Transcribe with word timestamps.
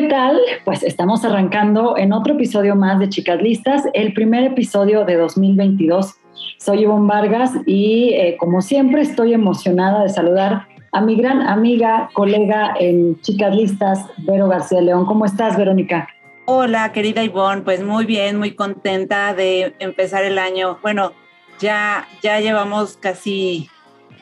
¿Qué 0.00 0.08
tal? 0.08 0.40
Pues 0.64 0.82
estamos 0.82 1.26
arrancando 1.26 1.98
en 1.98 2.14
otro 2.14 2.32
episodio 2.32 2.74
más 2.74 2.98
de 2.98 3.10
Chicas 3.10 3.42
Listas, 3.42 3.82
el 3.92 4.14
primer 4.14 4.44
episodio 4.44 5.04
de 5.04 5.16
2022. 5.16 6.14
Soy 6.56 6.84
Ivonne 6.84 7.06
Vargas 7.06 7.52
y 7.66 8.14
eh, 8.14 8.38
como 8.38 8.62
siempre 8.62 9.02
estoy 9.02 9.34
emocionada 9.34 10.02
de 10.02 10.08
saludar 10.08 10.68
a 10.92 11.02
mi 11.02 11.16
gran 11.16 11.42
amiga, 11.42 12.08
colega 12.14 12.72
en 12.80 13.20
Chicas 13.20 13.54
Listas, 13.54 14.06
Vero 14.16 14.48
García 14.48 14.80
León. 14.80 15.04
¿Cómo 15.04 15.26
estás, 15.26 15.58
Verónica? 15.58 16.08
Hola, 16.46 16.92
querida 16.92 17.22
Ivonne, 17.22 17.60
pues 17.60 17.84
muy 17.84 18.06
bien, 18.06 18.38
muy 18.38 18.54
contenta 18.54 19.34
de 19.34 19.74
empezar 19.80 20.24
el 20.24 20.38
año. 20.38 20.78
Bueno, 20.80 21.12
ya, 21.58 22.08
ya 22.22 22.40
llevamos 22.40 22.96
casi 22.96 23.68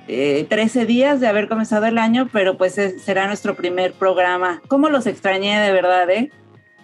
13 0.09 0.83
eh, 0.83 0.87
días 0.87 1.21
de 1.21 1.27
haber 1.27 1.49
comenzado 1.49 1.87
el 1.87 1.99
año, 1.99 2.29
pero 2.33 2.57
pues 2.57 2.75
será 2.75 3.27
nuestro 3.27 3.55
primer 3.55 3.93
programa. 3.93 4.63
¿Cómo 4.69 4.89
los 4.89 5.07
extrañé 5.07 5.59
de 5.61 5.73
verdad, 5.73 6.09
eh? 6.11 6.31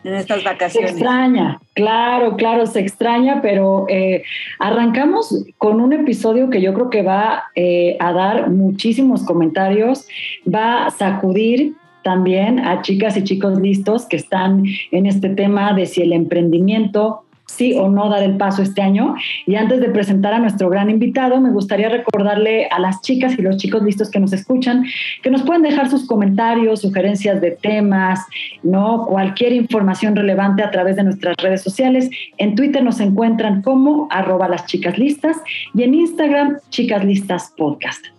En 0.05 0.15
estas 0.15 0.45
vacaciones. 0.45 0.91
Se 0.91 0.97
extraña, 0.99 1.59
claro, 1.73 2.37
claro, 2.37 2.67
se 2.67 2.81
extraña, 2.81 3.41
pero 3.41 3.87
eh, 3.89 4.23
arrancamos 4.59 5.47
con 5.57 5.81
un 5.81 5.95
episodio 5.95 6.51
que 6.51 6.61
yo 6.61 6.75
creo 6.75 6.91
que 6.91 7.03
va 7.03 7.45
eh, 7.55 7.97
a 8.01 8.13
dar 8.13 8.51
muchísimos 8.51 9.25
comentarios, 9.25 10.07
va 10.47 10.85
a 10.85 10.91
sacudir 10.91 11.73
también 12.05 12.61
a 12.61 12.83
chicas 12.83 13.17
y 13.17 13.25
chicos 13.25 13.59
listos 13.59 14.07
que 14.07 14.17
están 14.17 14.65
en 14.93 15.07
este 15.07 15.31
tema 15.31 15.73
de 15.73 15.87
si 15.87 16.03
el 16.03 16.13
emprendimiento 16.13 17.24
sí 17.47 17.75
o 17.75 17.89
no 17.89 18.09
dar 18.09 18.23
el 18.23 18.37
paso 18.37 18.63
este 18.63 18.83
año. 18.83 19.15
Y 19.47 19.57
antes 19.57 19.81
de 19.81 19.89
presentar 19.89 20.35
a 20.35 20.39
nuestro 20.39 20.69
gran 20.71 20.91
invitado, 20.91 21.41
me 21.41 21.51
gustaría 21.51 21.89
recordarle 21.89 22.69
a 22.71 22.79
las 22.79 23.01
chicas 23.01 23.39
y 23.39 23.43
los 23.43 23.57
chicos 23.57 23.83
listos 23.83 24.11
que 24.11 24.21
nos 24.21 24.33
escuchan 24.33 24.85
que 25.23 25.31
nos 25.31 25.43
pueden 25.43 25.63
dejar 25.63 25.89
sus 25.91 26.07
comentarios, 26.07 26.81
sugerencias 26.81 27.41
de 27.41 27.53
temas, 27.53 28.21
no 28.63 29.07
cualquier 29.07 29.53
información 29.53 30.17
relevante 30.17 30.63
a 30.63 30.71
través 30.71 30.97
de 30.97 31.05
nuestras 31.05 31.37
redes 31.37 31.63
sociales. 31.63 32.11
En 32.39 32.55
Twitter 32.55 32.83
nos 32.83 33.01
encuentran 33.01 33.63
como 33.63 34.09
arroba 34.11 34.49
las 34.49 34.67
chicas 34.67 34.99
listas 34.99 35.37
y 35.75 35.83
en 35.83 35.95
Instagram 35.95 36.59
chicas 36.71 37.05
listas 37.05 37.53
podcast. 37.57 38.14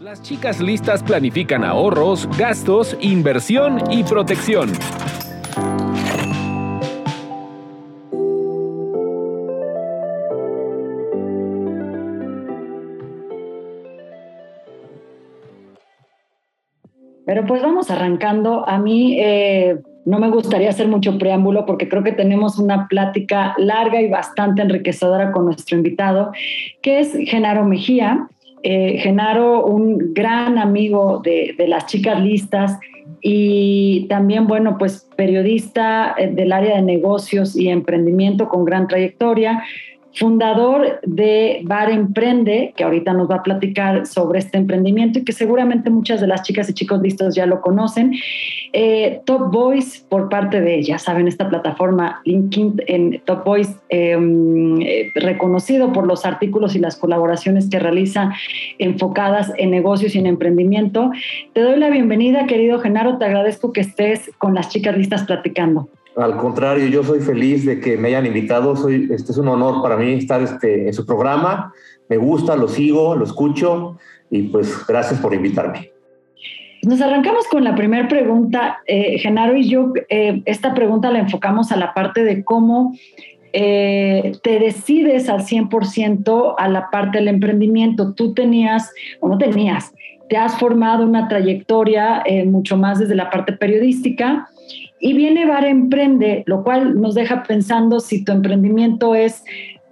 Las 0.00 0.22
chicas 0.22 0.62
listas 0.62 1.02
planifican 1.02 1.62
ahorros, 1.62 2.26
gastos, 2.38 2.96
inversión 3.02 3.82
y 3.90 4.02
protección. 4.02 4.70
Pero 17.26 17.44
pues 17.46 17.60
vamos 17.60 17.90
arrancando. 17.90 18.66
A 18.66 18.78
mí 18.78 19.18
eh, 19.20 19.80
no 20.06 20.18
me 20.18 20.30
gustaría 20.30 20.70
hacer 20.70 20.88
mucho 20.88 21.18
preámbulo 21.18 21.66
porque 21.66 21.90
creo 21.90 22.02
que 22.02 22.12
tenemos 22.12 22.58
una 22.58 22.88
plática 22.88 23.54
larga 23.58 24.00
y 24.00 24.08
bastante 24.08 24.62
enriquecedora 24.62 25.30
con 25.30 25.44
nuestro 25.44 25.76
invitado, 25.76 26.32
que 26.80 27.00
es 27.00 27.12
Genaro 27.12 27.66
Mejía. 27.66 28.30
Eh, 28.62 28.98
Genaro, 28.98 29.64
un 29.64 30.12
gran 30.12 30.58
amigo 30.58 31.20
de, 31.24 31.54
de, 31.56 31.66
las 31.66 31.86
chicas 31.86 32.20
listas 32.20 32.78
y 33.22 34.06
también, 34.08 34.46
bueno, 34.46 34.76
pues 34.78 35.08
periodista 35.16 36.14
eh, 36.18 36.28
del 36.28 36.52
área 36.52 36.76
de 36.76 36.82
negocios 36.82 37.56
y 37.56 37.68
emprendimiento 37.68 38.48
con 38.48 38.64
gran 38.64 38.86
trayectoria 38.86 39.62
fundador 40.14 41.00
de 41.04 41.60
Bar 41.64 41.90
Emprende, 41.90 42.72
que 42.76 42.84
ahorita 42.84 43.12
nos 43.12 43.30
va 43.30 43.36
a 43.36 43.42
platicar 43.42 44.06
sobre 44.06 44.40
este 44.40 44.58
emprendimiento 44.58 45.18
y 45.18 45.24
que 45.24 45.32
seguramente 45.32 45.90
muchas 45.90 46.20
de 46.20 46.26
las 46.26 46.42
chicas 46.42 46.68
y 46.68 46.74
chicos 46.74 47.00
listos 47.00 47.34
ya 47.34 47.46
lo 47.46 47.60
conocen. 47.60 48.14
Eh, 48.72 49.20
Top 49.24 49.52
Voice 49.52 50.02
por 50.08 50.28
parte 50.28 50.60
de, 50.60 50.82
ya 50.82 50.98
saben, 50.98 51.28
esta 51.28 51.48
plataforma 51.48 52.20
LinkedIn 52.24 52.82
en 52.86 53.20
Top 53.24 53.44
Voice, 53.44 53.74
em, 53.88 54.80
eh, 54.82 55.10
reconocido 55.14 55.92
por 55.92 56.06
los 56.06 56.26
artículos 56.26 56.74
y 56.74 56.78
las 56.78 56.96
colaboraciones 56.96 57.68
que 57.68 57.78
realiza 57.78 58.32
enfocadas 58.78 59.52
en 59.58 59.70
negocios 59.70 60.14
y 60.14 60.18
en 60.18 60.26
emprendimiento. 60.26 61.10
Te 61.52 61.60
doy 61.60 61.78
la 61.78 61.90
bienvenida, 61.90 62.46
querido 62.46 62.80
Genaro, 62.80 63.18
te 63.18 63.24
agradezco 63.24 63.72
que 63.72 63.80
estés 63.80 64.30
con 64.38 64.54
las 64.54 64.68
chicas 64.68 64.96
listas 64.96 65.24
platicando. 65.24 65.88
Al 66.16 66.36
contrario, 66.36 66.86
yo 66.88 67.04
soy 67.04 67.20
feliz 67.20 67.64
de 67.64 67.80
que 67.80 67.96
me 67.96 68.08
hayan 68.08 68.26
invitado. 68.26 68.74
Soy, 68.74 69.08
este 69.10 69.32
es 69.32 69.38
un 69.38 69.48
honor 69.48 69.82
para 69.82 69.96
mí 69.96 70.12
estar 70.12 70.42
este, 70.42 70.88
en 70.88 70.92
su 70.92 71.06
programa. 71.06 71.72
Me 72.08 72.16
gusta, 72.16 72.56
lo 72.56 72.66
sigo, 72.66 73.14
lo 73.14 73.24
escucho 73.24 73.98
y 74.30 74.42
pues 74.42 74.86
gracias 74.86 75.20
por 75.20 75.32
invitarme. 75.34 75.92
Nos 76.82 77.00
arrancamos 77.00 77.46
con 77.46 77.62
la 77.62 77.74
primera 77.74 78.08
pregunta. 78.08 78.78
Eh, 78.86 79.18
Genaro 79.18 79.56
y 79.56 79.68
yo, 79.68 79.92
eh, 80.08 80.42
esta 80.46 80.74
pregunta 80.74 81.10
la 81.10 81.20
enfocamos 81.20 81.70
a 81.72 81.76
la 81.76 81.94
parte 81.94 82.24
de 82.24 82.42
cómo 82.42 82.94
eh, 83.52 84.32
te 84.42 84.58
decides 84.58 85.28
al 85.28 85.42
100% 85.42 86.54
a 86.56 86.68
la 86.68 86.90
parte 86.90 87.18
del 87.18 87.28
emprendimiento. 87.28 88.14
Tú 88.14 88.34
tenías, 88.34 88.90
o 89.20 89.28
no 89.28 89.38
tenías, 89.38 89.92
te 90.28 90.36
has 90.36 90.58
formado 90.58 91.04
una 91.04 91.28
trayectoria 91.28 92.24
mucho 92.46 92.76
más 92.76 92.98
desde 92.98 93.16
la 93.16 93.30
parte 93.30 93.52
periodística 93.52 94.48
y 95.00 95.14
viene 95.14 95.46
Bar 95.46 95.64
Emprende, 95.64 96.44
lo 96.46 96.62
cual 96.62 97.00
nos 97.00 97.14
deja 97.14 97.42
pensando 97.42 98.00
si 98.00 98.22
tu 98.22 98.32
emprendimiento 98.32 99.14
es 99.14 99.42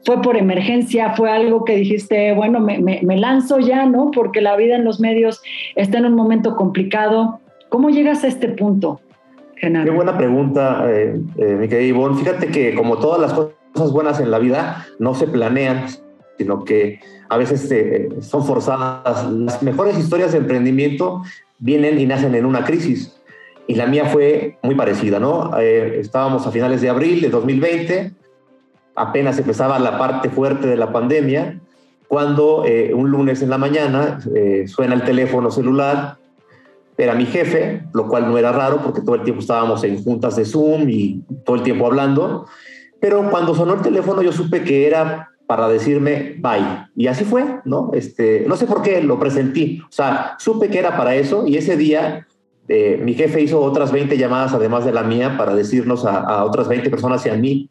fue 0.05 0.23
por 0.23 0.37
emergencia, 0.37 1.15
fue 1.17 1.31
algo 1.31 1.65
que 1.65 1.77
dijiste, 1.77 2.33
bueno, 2.33 2.61
me, 2.61 2.79
me, 2.79 3.17
lanzo 3.19 3.59
ya, 3.59 3.85
¿no? 3.85 4.11
Porque 4.11 4.41
la 4.41 4.57
vida 4.57 4.77
en 4.77 4.85
los 4.85 5.01
medios 5.01 5.43
está 5.75 5.99
en 5.99 6.07
un 6.07 6.15
momento 6.15 6.57
complicado. 6.57 7.41
¿Cómo 7.69 7.91
llegas 7.91 8.25
a 8.25 8.29
este 8.29 8.49
punto, 8.49 9.01
Genaro? 9.57 9.85
Qué 9.85 9.91
buena 9.91 10.17
pregunta, 10.17 10.87
eh, 10.89 11.21
eh, 11.37 11.87
Ivonne. 11.87 12.17
Fíjate 12.17 12.47
que 12.47 12.75
como 12.75 12.97
todas 12.99 13.21
las 13.21 13.35
cosas 13.35 13.93
buenas 13.93 14.21
en 14.21 14.31
la 14.31 14.39
vida, 14.39 14.87
no 14.99 15.15
se 15.15 15.27
planean, 15.27 15.87
sino 16.39 16.65
que 16.65 17.01
a 17.29 17.37
veces 17.37 17.71
eh, 17.71 18.09
son 18.21 18.47
forzadas. 18.47 19.31
Las 19.31 19.63
mejores 19.63 19.99
historias 19.99 20.33
de 20.33 20.39
emprendimiento 20.39 21.23
vienen 21.59 21.99
y 21.99 22.07
nacen 22.07 22.35
en 22.35 22.47
una 22.47 22.65
crisis 22.65 23.18
y 23.69 23.75
la 23.75 23.87
mía 23.87 24.07
fue 24.07 24.59
muy 24.63 24.75
parecida, 24.75 25.21
¿no? 25.21 25.57
Eh, 25.61 25.99
estábamos 26.01 26.47
a 26.47 26.51
finales 26.51 26.81
de 26.81 26.89
abril 26.89 27.21
de 27.21 27.29
2020, 27.29 28.13
apenas 28.97 29.39
empezaba 29.39 29.79
la 29.79 29.99
parte 29.99 30.31
fuerte 30.31 30.67
de 30.67 30.77
la 30.77 30.91
pandemia, 30.91 31.61
cuando 32.09 32.65
eh, 32.65 32.95
un 32.95 33.11
lunes 33.11 33.43
en 33.43 33.51
la 33.51 33.59
mañana 33.59 34.21
eh, 34.35 34.65
suena 34.67 34.95
el 34.95 35.05
teléfono 35.05 35.51
celular, 35.51 36.17
era 36.97 37.15
mi 37.15 37.27
jefe, 37.27 37.83
lo 37.93 38.09
cual 38.09 38.27
no 38.27 38.39
era 38.39 38.53
raro 38.53 38.81
porque 38.83 39.03
todo 39.03 39.17
el 39.17 39.23
tiempo 39.23 39.43
estábamos 39.43 39.85
en 39.85 40.03
juntas 40.03 40.35
de 40.35 40.47
Zoom 40.47 40.89
y 40.89 41.23
todo 41.45 41.57
el 41.57 41.63
tiempo 41.63 41.87
hablando, 41.87 42.47
pero 43.01 43.29
cuando 43.31 43.55
sonó 43.55 43.75
el 43.75 43.83
teléfono 43.83 44.23
yo 44.23 44.33
supe 44.33 44.65
que 44.65 44.87
era 44.87 45.29
para 45.47 45.69
decirme 45.69 46.37
bye. 46.39 46.87
Y 46.97 47.07
así 47.07 47.25
fue, 47.25 47.45
¿no? 47.67 47.91
Este, 47.93 48.47
no 48.49 48.57
sé 48.57 48.67
por 48.67 48.83
qué 48.83 49.03
lo 49.03 49.19
presentí. 49.19 49.81
O 49.83 49.93
sea, 49.93 50.37
supe 50.39 50.69
que 50.71 50.79
era 50.79 50.97
para 50.97 51.15
eso 51.15 51.47
y 51.47 51.57
ese 51.57 51.77
día 51.77 52.27
eh, 52.69 53.01
mi 53.03 53.15
jefe 53.15 53.41
hizo 53.41 53.61
otras 53.63 53.93
20 53.93 54.19
llamadas 54.19 54.53
además 54.53 54.85
de 54.85 54.93
la 54.93 55.03
mía 55.03 55.37
para 55.39 55.55
decirnos 55.55 56.05
a, 56.05 56.45
otras 56.45 56.69
20 56.69 56.91
personas 56.91 57.25
y 57.25 57.31
a 57.31 57.35
mí, 57.35 57.71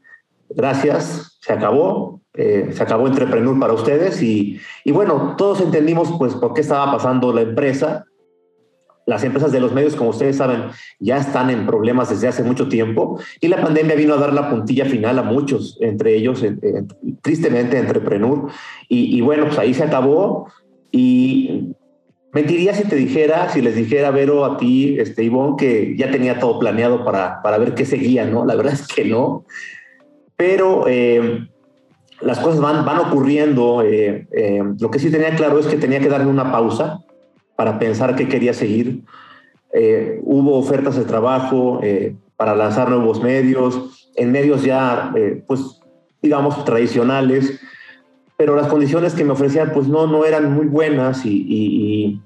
gracias, 0.49 1.37
se 1.39 1.53
acabó, 1.53 2.21
eh, 2.33 2.69
se 2.71 2.81
acabó 2.81 3.07
Entrepreneur 3.07 3.59
para 3.59 3.73
ustedes 3.73 4.21
y, 4.23 4.59
y, 4.83 4.91
bueno, 4.91 5.35
todos 5.37 5.61
entendimos 5.61 6.11
pues 6.17 6.33
por 6.33 6.53
qué 6.53 6.61
estaba 6.61 6.91
pasando 6.91 7.31
la 7.31 7.41
empresa. 7.41 8.05
Las 9.05 9.23
empresas 9.23 9.53
de 9.53 9.61
los 9.61 9.71
medios, 9.71 9.95
como 9.95 10.09
ustedes 10.09 10.35
saben, 10.35 10.65
ya 10.99 11.17
están 11.17 11.49
en 11.49 11.65
problemas 11.65 12.09
desde 12.09 12.27
hace 12.27 12.43
mucho 12.43 12.67
tiempo 12.67 13.21
y 13.39 13.47
la 13.47 13.61
pandemia 13.61 13.95
vino 13.95 14.15
a 14.15 14.17
dar 14.17 14.33
la 14.33 14.49
puntilla 14.49 14.83
final 14.83 15.17
a 15.17 15.23
muchos, 15.23 15.77
entre 15.79 16.15
ellos, 16.15 16.43
tristemente, 17.21 17.77
Entrepreneur. 17.77 18.49
Y, 18.89 19.17
y 19.17 19.21
bueno, 19.21 19.45
pues 19.45 19.59
ahí 19.59 19.73
se 19.73 19.83
acabó 19.83 20.49
y 20.91 21.76
Mentiría 22.37 22.75
si 22.75 22.83
te 22.83 22.95
dijera, 22.95 23.49
si 23.49 23.63
les 23.63 23.75
dijera, 23.75 24.11
Vero, 24.11 24.45
a 24.45 24.57
ti, 24.57 24.95
este, 24.99 25.23
Ivonne, 25.23 25.55
que 25.57 25.95
ya 25.97 26.11
tenía 26.11 26.37
todo 26.37 26.59
planeado 26.59 27.03
para, 27.03 27.41
para 27.41 27.57
ver 27.57 27.73
qué 27.73 27.83
seguía, 27.83 28.25
¿no? 28.25 28.45
La 28.45 28.53
verdad 28.53 28.73
es 28.73 28.87
que 28.87 29.03
no. 29.05 29.43
Pero 30.35 30.85
eh, 30.87 31.47
las 32.21 32.37
cosas 32.37 32.61
van, 32.61 32.85
van 32.85 32.99
ocurriendo. 32.99 33.81
Eh, 33.81 34.27
eh, 34.31 34.63
lo 34.79 34.91
que 34.91 34.99
sí 34.99 35.09
tenía 35.09 35.35
claro 35.35 35.57
es 35.57 35.65
que 35.65 35.77
tenía 35.77 35.99
que 35.99 36.09
darle 36.09 36.27
una 36.27 36.51
pausa 36.51 36.99
para 37.55 37.79
pensar 37.79 38.15
qué 38.15 38.27
quería 38.27 38.53
seguir. 38.53 39.01
hubo 40.21 40.59
ofertas 40.59 40.95
de 40.95 41.05
trabajo 41.05 41.81
para 42.35 42.53
lanzar 42.53 42.87
nuevos 42.89 43.19
medios, 43.23 44.11
en 44.15 44.31
medios 44.31 44.61
ya, 44.61 45.11
pues, 45.47 45.81
digamos, 46.21 46.63
tradicionales 46.65 47.59
pero 48.37 48.55
las 48.55 48.67
condiciones 48.67 49.15
que 49.15 49.23
me 49.23 49.31
ofrecían 49.31 49.71
pues 49.73 49.87
no, 49.87 50.05
no 50.05 50.23
eran 50.23 50.53
muy 50.53 50.67
buenas 50.67 51.25
y, 51.25 52.21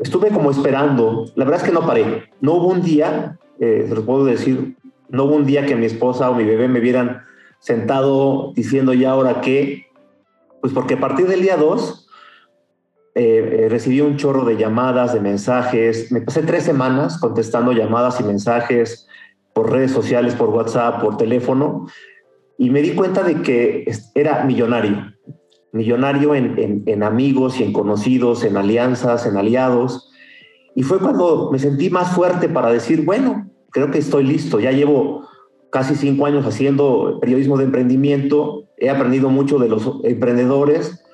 estuve 0.00 0.30
como 0.30 0.50
esperando. 0.50 1.26
La 1.34 1.44
verdad 1.44 1.60
es 1.60 1.66
que 1.66 1.74
no 1.74 1.86
paré. 1.86 2.30
No 2.40 2.54
hubo 2.54 2.68
un 2.68 2.82
día, 2.82 3.38
eh, 3.58 3.86
se 3.88 3.94
lo 3.94 4.04
puedo 4.04 4.24
decir, 4.24 4.76
no 5.08 5.24
hubo 5.24 5.36
un 5.36 5.46
día 5.46 5.66
que 5.66 5.76
mi 5.76 5.86
esposa 5.86 6.30
o 6.30 6.34
mi 6.34 6.44
bebé 6.44 6.68
me 6.68 6.80
vieran 6.80 7.22
sentado 7.58 8.52
diciendo 8.54 8.94
ya 8.94 9.10
ahora 9.10 9.40
qué, 9.40 9.86
pues 10.60 10.72
porque 10.72 10.94
a 10.94 11.00
partir 11.00 11.26
del 11.26 11.42
día 11.42 11.56
2 11.56 12.08
eh, 13.14 13.64
eh, 13.64 13.68
recibí 13.68 14.00
un 14.00 14.16
chorro 14.16 14.44
de 14.44 14.56
llamadas, 14.56 15.12
de 15.12 15.20
mensajes. 15.20 16.10
Me 16.10 16.20
pasé 16.22 16.42
tres 16.42 16.64
semanas 16.64 17.18
contestando 17.18 17.72
llamadas 17.72 18.20
y 18.20 18.24
mensajes 18.24 19.06
por 19.52 19.70
redes 19.70 19.90
sociales, 19.90 20.34
por 20.34 20.50
WhatsApp, 20.50 21.02
por 21.02 21.16
teléfono, 21.16 21.86
y 22.56 22.70
me 22.70 22.82
di 22.82 22.94
cuenta 22.94 23.22
de 23.22 23.42
que 23.42 23.90
era 24.14 24.44
millonario 24.44 25.12
millonario 25.72 26.34
en, 26.34 27.02
amigos 27.02 27.60
y 27.60 27.64
en 27.64 27.72
conocidos, 27.72 28.44
en 28.44 28.56
alianzas, 28.56 29.26
en 29.26 29.36
aliados. 29.36 30.10
Y 30.74 30.82
fue 30.82 30.98
cuando 30.98 31.50
me 31.52 31.58
sentí 31.58 31.90
más 31.90 32.12
fuerte 32.14 32.48
para 32.48 32.70
decir, 32.70 33.04
bueno, 33.04 33.50
creo 33.70 33.90
que 33.90 33.98
estoy 33.98 34.24
listo, 34.24 34.60
ya 34.60 34.72
llevo 34.72 35.28
casi 35.70 35.94
cinco 35.94 36.26
años 36.26 36.46
haciendo 36.46 37.18
periodismo 37.20 37.56
de 37.56 37.64
emprendimiento, 37.64 38.64
he 38.76 38.90
aprendido 38.90 39.30
mucho 39.30 39.58
de 39.58 39.68
los 39.68 40.00
emprendedores, 40.02 41.04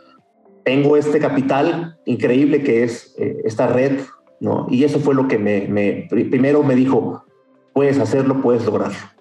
tengo 0.65 0.97
este 0.97 1.19
capital 1.21 1.99
increíble 2.07 2.63
que 2.63 2.83
es 2.83 3.15
eh, 3.19 3.37
esta 3.45 3.67
red, 3.67 4.01
¿no? 4.41 4.67
Y 4.71 4.85
eso 4.85 4.99
fue 4.99 5.15
lo 5.15 5.29
que 5.29 5.39
me, 5.39 5.69
me, 5.69 6.09
primero 6.11 6.63
me 6.63 6.75
dijo, 6.75 7.25
puedes 7.73 7.99
hacerlo, 7.99 8.41
puedes 8.41 8.65
lograrlo. 8.65 9.16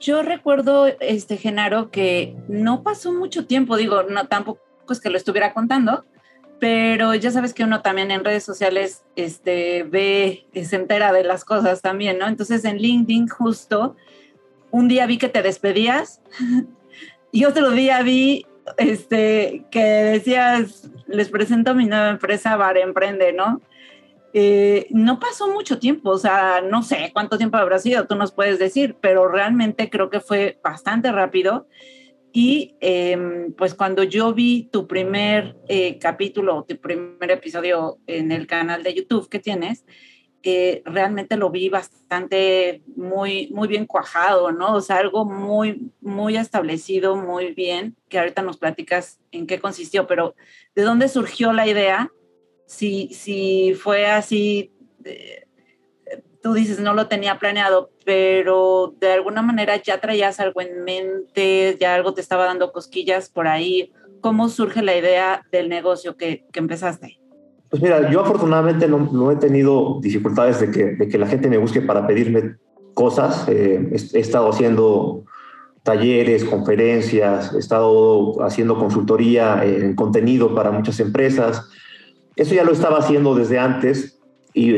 Yo 0.00 0.22
recuerdo, 0.22 0.86
este, 1.00 1.36
Genaro, 1.36 1.90
que 1.90 2.36
no 2.48 2.82
pasó 2.82 3.12
mucho 3.12 3.46
tiempo, 3.46 3.76
digo, 3.76 4.04
no 4.04 4.28
tampoco 4.28 4.60
es 4.90 5.00
que 5.00 5.10
lo 5.10 5.16
estuviera 5.16 5.52
contando, 5.52 6.04
pero 6.60 7.14
ya 7.14 7.30
sabes 7.30 7.54
que 7.54 7.64
uno 7.64 7.82
también 7.82 8.10
en 8.10 8.24
redes 8.24 8.44
sociales 8.44 9.04
este, 9.16 9.84
ve, 9.84 10.46
se 10.54 10.76
entera 10.76 11.12
de 11.12 11.24
las 11.24 11.44
cosas 11.44 11.82
también, 11.82 12.18
¿no? 12.18 12.26
Entonces 12.26 12.64
en 12.64 12.78
LinkedIn 12.78 13.28
justo 13.28 13.96
un 14.70 14.88
día 14.88 15.06
vi 15.06 15.18
que 15.18 15.28
te 15.28 15.42
despedías 15.42 16.20
y 17.32 17.44
otro 17.44 17.70
día 17.70 18.02
vi 18.02 18.46
este, 18.76 19.64
que 19.70 19.82
decías, 19.82 20.90
les 21.06 21.28
presento 21.30 21.74
mi 21.74 21.86
nueva 21.86 22.10
empresa, 22.10 22.56
Bar 22.56 22.76
Emprende, 22.76 23.32
¿no? 23.32 23.62
Eh, 24.34 24.88
no 24.90 25.18
pasó 25.18 25.50
mucho 25.50 25.78
tiempo, 25.78 26.10
o 26.10 26.18
sea, 26.18 26.60
no 26.60 26.82
sé 26.82 27.10
cuánto 27.14 27.38
tiempo 27.38 27.56
habrá 27.56 27.78
sido, 27.78 28.06
tú 28.06 28.14
nos 28.14 28.32
puedes 28.32 28.58
decir, 28.58 28.96
pero 29.00 29.26
realmente 29.28 29.88
creo 29.88 30.10
que 30.10 30.20
fue 30.20 30.58
bastante 30.62 31.10
rápido. 31.12 31.66
Y 32.30 32.76
em, 32.80 33.52
pues 33.54 33.74
cuando 33.74 34.02
yo 34.02 34.34
vi 34.34 34.68
tu 34.70 34.86
primer 34.86 35.56
eh, 35.68 35.98
capítulo, 35.98 36.64
tu 36.68 36.76
primer 36.76 37.30
episodio 37.30 37.98
en 38.06 38.32
el 38.32 38.46
canal 38.46 38.82
de 38.82 38.94
YouTube 38.94 39.28
que 39.30 39.38
tienes, 39.38 39.84
eh, 40.42 40.82
realmente 40.84 41.36
lo 41.36 41.50
vi 41.50 41.68
bastante 41.68 42.82
muy, 42.96 43.48
muy 43.52 43.66
bien 43.66 43.86
cuajado, 43.86 44.52
¿no? 44.52 44.74
O 44.74 44.80
sea, 44.80 44.98
algo 44.98 45.24
muy, 45.24 45.90
muy 46.00 46.36
establecido, 46.36 47.16
muy 47.16 47.54
bien, 47.54 47.96
que 48.08 48.18
ahorita 48.18 48.42
nos 48.42 48.58
platicas 48.58 49.18
en 49.32 49.46
qué 49.46 49.58
consistió, 49.58 50.06
pero 50.06 50.36
¿de 50.74 50.82
dónde 50.82 51.08
surgió 51.08 51.52
la 51.52 51.66
idea 51.66 52.12
si, 52.68 53.08
si 53.14 53.72
fue 53.74 54.06
así, 54.06 54.70
tú 56.42 56.52
dices, 56.52 56.80
no 56.80 56.92
lo 56.92 57.08
tenía 57.08 57.38
planeado, 57.38 57.90
pero 58.04 58.94
de 59.00 59.12
alguna 59.12 59.40
manera 59.42 59.76
ya 59.82 60.00
traías 60.00 60.38
algo 60.38 60.60
en 60.60 60.84
mente, 60.84 61.76
ya 61.80 61.94
algo 61.94 62.12
te 62.12 62.20
estaba 62.20 62.44
dando 62.44 62.70
cosquillas 62.70 63.30
por 63.30 63.48
ahí. 63.48 63.92
¿Cómo 64.20 64.48
surge 64.48 64.82
la 64.82 64.96
idea 64.96 65.46
del 65.50 65.68
negocio 65.68 66.16
que, 66.16 66.44
que 66.52 66.58
empezaste? 66.60 67.18
Pues 67.70 67.82
mira, 67.82 68.10
yo 68.10 68.20
afortunadamente 68.20 68.86
no, 68.86 68.98
no 69.12 69.30
he 69.30 69.36
tenido 69.36 69.98
dificultades 70.00 70.60
de 70.60 70.70
que, 70.70 70.84
de 70.96 71.08
que, 71.08 71.18
la 71.18 71.26
gente 71.26 71.48
me 71.48 71.58
busque 71.58 71.80
para 71.80 72.06
pedirme 72.06 72.56
cosas. 72.92 73.48
Eh, 73.48 73.88
he, 73.92 74.20
estado 74.20 74.50
haciendo 74.50 75.24
talleres, 75.82 76.44
conferencias, 76.44 77.54
he 77.54 77.58
estado 77.58 78.42
haciendo 78.42 78.78
consultoría 78.78 79.64
en 79.64 79.94
contenido 79.94 80.54
para 80.54 80.70
muchas 80.70 81.00
empresas. 81.00 81.68
Eso 82.38 82.54
ya 82.54 82.62
lo 82.62 82.70
estaba 82.72 82.98
haciendo 82.98 83.34
desde 83.34 83.58
antes 83.58 84.20
y 84.54 84.70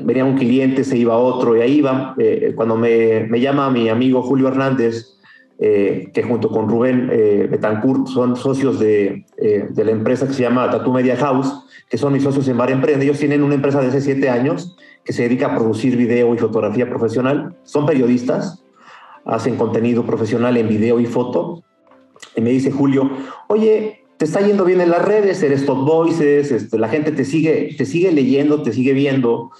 venía 0.00 0.24
un 0.24 0.38
cliente, 0.38 0.82
se 0.82 0.96
iba 0.96 1.16
otro 1.16 1.54
y 1.54 1.60
ahí 1.60 1.72
iba. 1.74 2.14
Eh, 2.18 2.54
cuando 2.56 2.74
me, 2.76 3.24
me, 3.28 3.38
llama 3.38 3.70
mi 3.70 3.90
amigo 3.90 4.22
Julio 4.22 4.48
Hernández, 4.48 5.18
eh, 5.58 6.10
que 6.14 6.22
junto 6.22 6.48
con 6.48 6.70
Rubén 6.70 7.10
eh, 7.12 7.46
Betancourt 7.50 8.06
son 8.06 8.34
socios 8.34 8.80
de, 8.80 9.26
de, 9.36 9.84
la 9.84 9.90
empresa 9.90 10.26
que 10.26 10.32
se 10.32 10.42
llama 10.42 10.70
Tattoo 10.70 10.92
Media 10.92 11.14
House, 11.16 11.52
que 11.90 11.98
son 11.98 12.14
mis 12.14 12.22
socios 12.22 12.48
en 12.48 12.56
Bar 12.56 12.70
Emprende. 12.70 13.04
Ellos 13.04 13.18
tienen 13.18 13.42
una 13.42 13.56
empresa 13.56 13.82
de 13.82 13.88
hace 13.88 14.00
siete 14.00 14.30
años 14.30 14.74
que 15.04 15.12
se 15.12 15.24
dedica 15.24 15.48
a 15.48 15.54
producir 15.54 15.98
video 15.98 16.34
y 16.34 16.38
fotografía 16.38 16.88
profesional. 16.88 17.54
Son 17.64 17.84
periodistas, 17.84 18.64
hacen 19.26 19.56
contenido 19.56 20.06
profesional 20.06 20.56
en 20.56 20.66
video 20.66 20.98
y 20.98 21.04
foto. 21.04 21.62
Y 22.34 22.40
me 22.40 22.50
dice 22.50 22.70
Julio, 22.70 23.10
oye, 23.48 24.01
te 24.22 24.26
está 24.26 24.40
yendo 24.40 24.64
bien 24.64 24.80
en 24.80 24.90
las 24.90 25.04
redes, 25.04 25.42
eres 25.42 25.66
top 25.66 25.84
voices, 25.84 26.52
este, 26.52 26.78
la 26.78 26.88
gente 26.88 27.10
te 27.10 27.24
sigue, 27.24 27.74
te 27.76 27.84
sigue 27.84 28.12
leyendo, 28.12 28.62
te 28.62 28.72
sigue 28.72 28.92
viendo. 28.92 29.50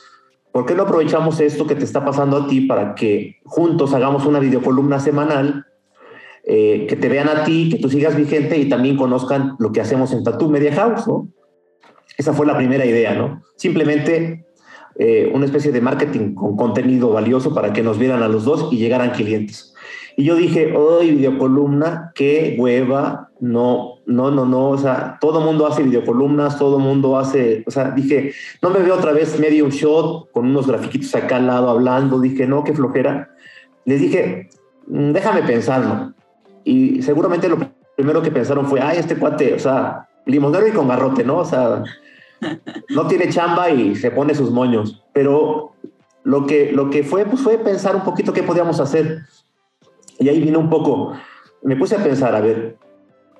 ¿Por 0.52 0.66
qué 0.66 0.76
no 0.76 0.84
aprovechamos 0.84 1.40
esto 1.40 1.66
que 1.66 1.74
te 1.74 1.82
está 1.82 2.04
pasando 2.04 2.36
a 2.36 2.46
ti 2.46 2.60
para 2.60 2.94
que 2.94 3.40
juntos 3.42 3.92
hagamos 3.92 4.24
una 4.24 4.38
videocolumna 4.38 5.00
semanal, 5.00 5.66
eh, 6.44 6.86
que 6.88 6.94
te 6.94 7.08
vean 7.08 7.28
a 7.28 7.42
ti, 7.42 7.70
que 7.70 7.78
tú 7.78 7.88
sigas 7.88 8.16
vigente 8.16 8.56
y 8.56 8.68
también 8.68 8.96
conozcan 8.96 9.56
lo 9.58 9.72
que 9.72 9.80
hacemos 9.80 10.12
en 10.12 10.22
Tattoo 10.22 10.48
Media 10.48 10.72
House, 10.76 11.08
¿no? 11.08 11.26
Esa 12.16 12.32
fue 12.32 12.46
la 12.46 12.56
primera 12.56 12.86
idea, 12.86 13.14
¿no? 13.14 13.42
Simplemente 13.56 14.46
eh, 14.94 15.28
una 15.34 15.46
especie 15.46 15.72
de 15.72 15.80
marketing 15.80 16.34
con 16.34 16.56
contenido 16.56 17.10
valioso 17.10 17.52
para 17.52 17.72
que 17.72 17.82
nos 17.82 17.98
vieran 17.98 18.22
a 18.22 18.28
los 18.28 18.44
dos 18.44 18.72
y 18.72 18.76
llegaran 18.76 19.10
clientes. 19.10 19.74
Y 20.16 20.22
yo 20.22 20.36
dije, 20.36 20.76
hoy 20.76 21.10
videocolumna, 21.10 22.12
qué 22.14 22.54
hueva, 22.56 23.30
no, 23.40 23.91
no, 24.06 24.30
no, 24.30 24.44
no, 24.44 24.70
o 24.70 24.78
sea, 24.78 25.18
todo 25.20 25.40
mundo 25.40 25.66
hace 25.66 25.82
videocolumnas, 25.82 26.58
todo 26.58 26.78
mundo 26.78 27.18
hace, 27.18 27.62
o 27.66 27.70
sea, 27.70 27.90
dije, 27.90 28.32
no 28.60 28.70
me 28.70 28.80
veo 28.80 28.94
otra 28.94 29.12
vez 29.12 29.38
medio 29.38 29.68
shot 29.70 30.30
con 30.32 30.46
unos 30.46 30.66
grafiquitos 30.66 31.14
acá 31.14 31.36
al 31.36 31.46
lado 31.46 31.70
hablando, 31.70 32.20
dije, 32.20 32.46
no, 32.46 32.64
qué 32.64 32.72
flojera. 32.72 33.30
Les 33.84 34.00
dije, 34.00 34.50
mm, 34.86 35.12
déjame 35.12 35.42
pensarlo. 35.42 36.12
Y 36.64 37.02
seguramente 37.02 37.48
lo 37.48 37.58
primero 37.96 38.22
que 38.22 38.30
pensaron 38.30 38.66
fue, 38.66 38.80
ay, 38.80 38.98
este 38.98 39.16
cuate, 39.16 39.54
o 39.54 39.58
sea, 39.58 40.08
limonero 40.26 40.66
y 40.66 40.72
con 40.72 40.88
garrote, 40.88 41.24
¿no? 41.24 41.38
O 41.38 41.44
sea, 41.44 41.82
no 42.88 43.06
tiene 43.06 43.28
chamba 43.28 43.70
y 43.70 43.94
se 43.96 44.10
pone 44.10 44.34
sus 44.34 44.50
moños. 44.50 45.02
Pero 45.12 45.72
lo 46.24 46.46
que, 46.46 46.72
lo 46.72 46.90
que 46.90 47.02
fue, 47.02 47.24
pues 47.24 47.42
fue 47.42 47.58
pensar 47.58 47.96
un 47.96 48.02
poquito 48.02 48.32
qué 48.32 48.42
podíamos 48.42 48.80
hacer. 48.80 49.22
Y 50.18 50.28
ahí 50.28 50.40
vino 50.40 50.58
un 50.58 50.70
poco, 50.70 51.12
me 51.62 51.76
puse 51.76 51.96
a 51.96 52.02
pensar, 52.02 52.34
a 52.34 52.40
ver, 52.40 52.76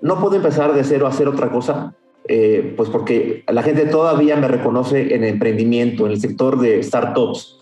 no 0.03 0.21
puedo 0.21 0.37
empezar 0.37 0.75
de 0.75 0.85
cero 0.85 1.07
a 1.07 1.11
hacer 1.11 1.29
otra 1.29 1.51
cosa, 1.51 1.95
eh, 2.29 2.75
pues 2.77 2.91
porque 2.91 3.45
la 3.49 3.63
gente 3.63 3.87
todavía 3.87 4.37
me 4.37 4.49
reconoce 4.49 5.15
en 5.15 5.25
emprendimiento, 5.25 6.07
en 6.07 6.13
el 6.13 6.21
sector 6.21 6.61
de 6.61 6.83
startups. 6.83 7.59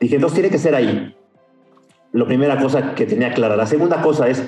Dije, 0.00 0.16
entonces 0.16 0.34
tiene 0.34 0.50
que 0.50 0.58
ser 0.58 0.74
ahí. 0.74 1.14
La 2.12 2.26
primera 2.26 2.60
cosa 2.60 2.94
que 2.94 3.06
tenía 3.06 3.32
clara. 3.32 3.56
La 3.56 3.66
segunda 3.66 4.02
cosa 4.02 4.28
es, 4.28 4.42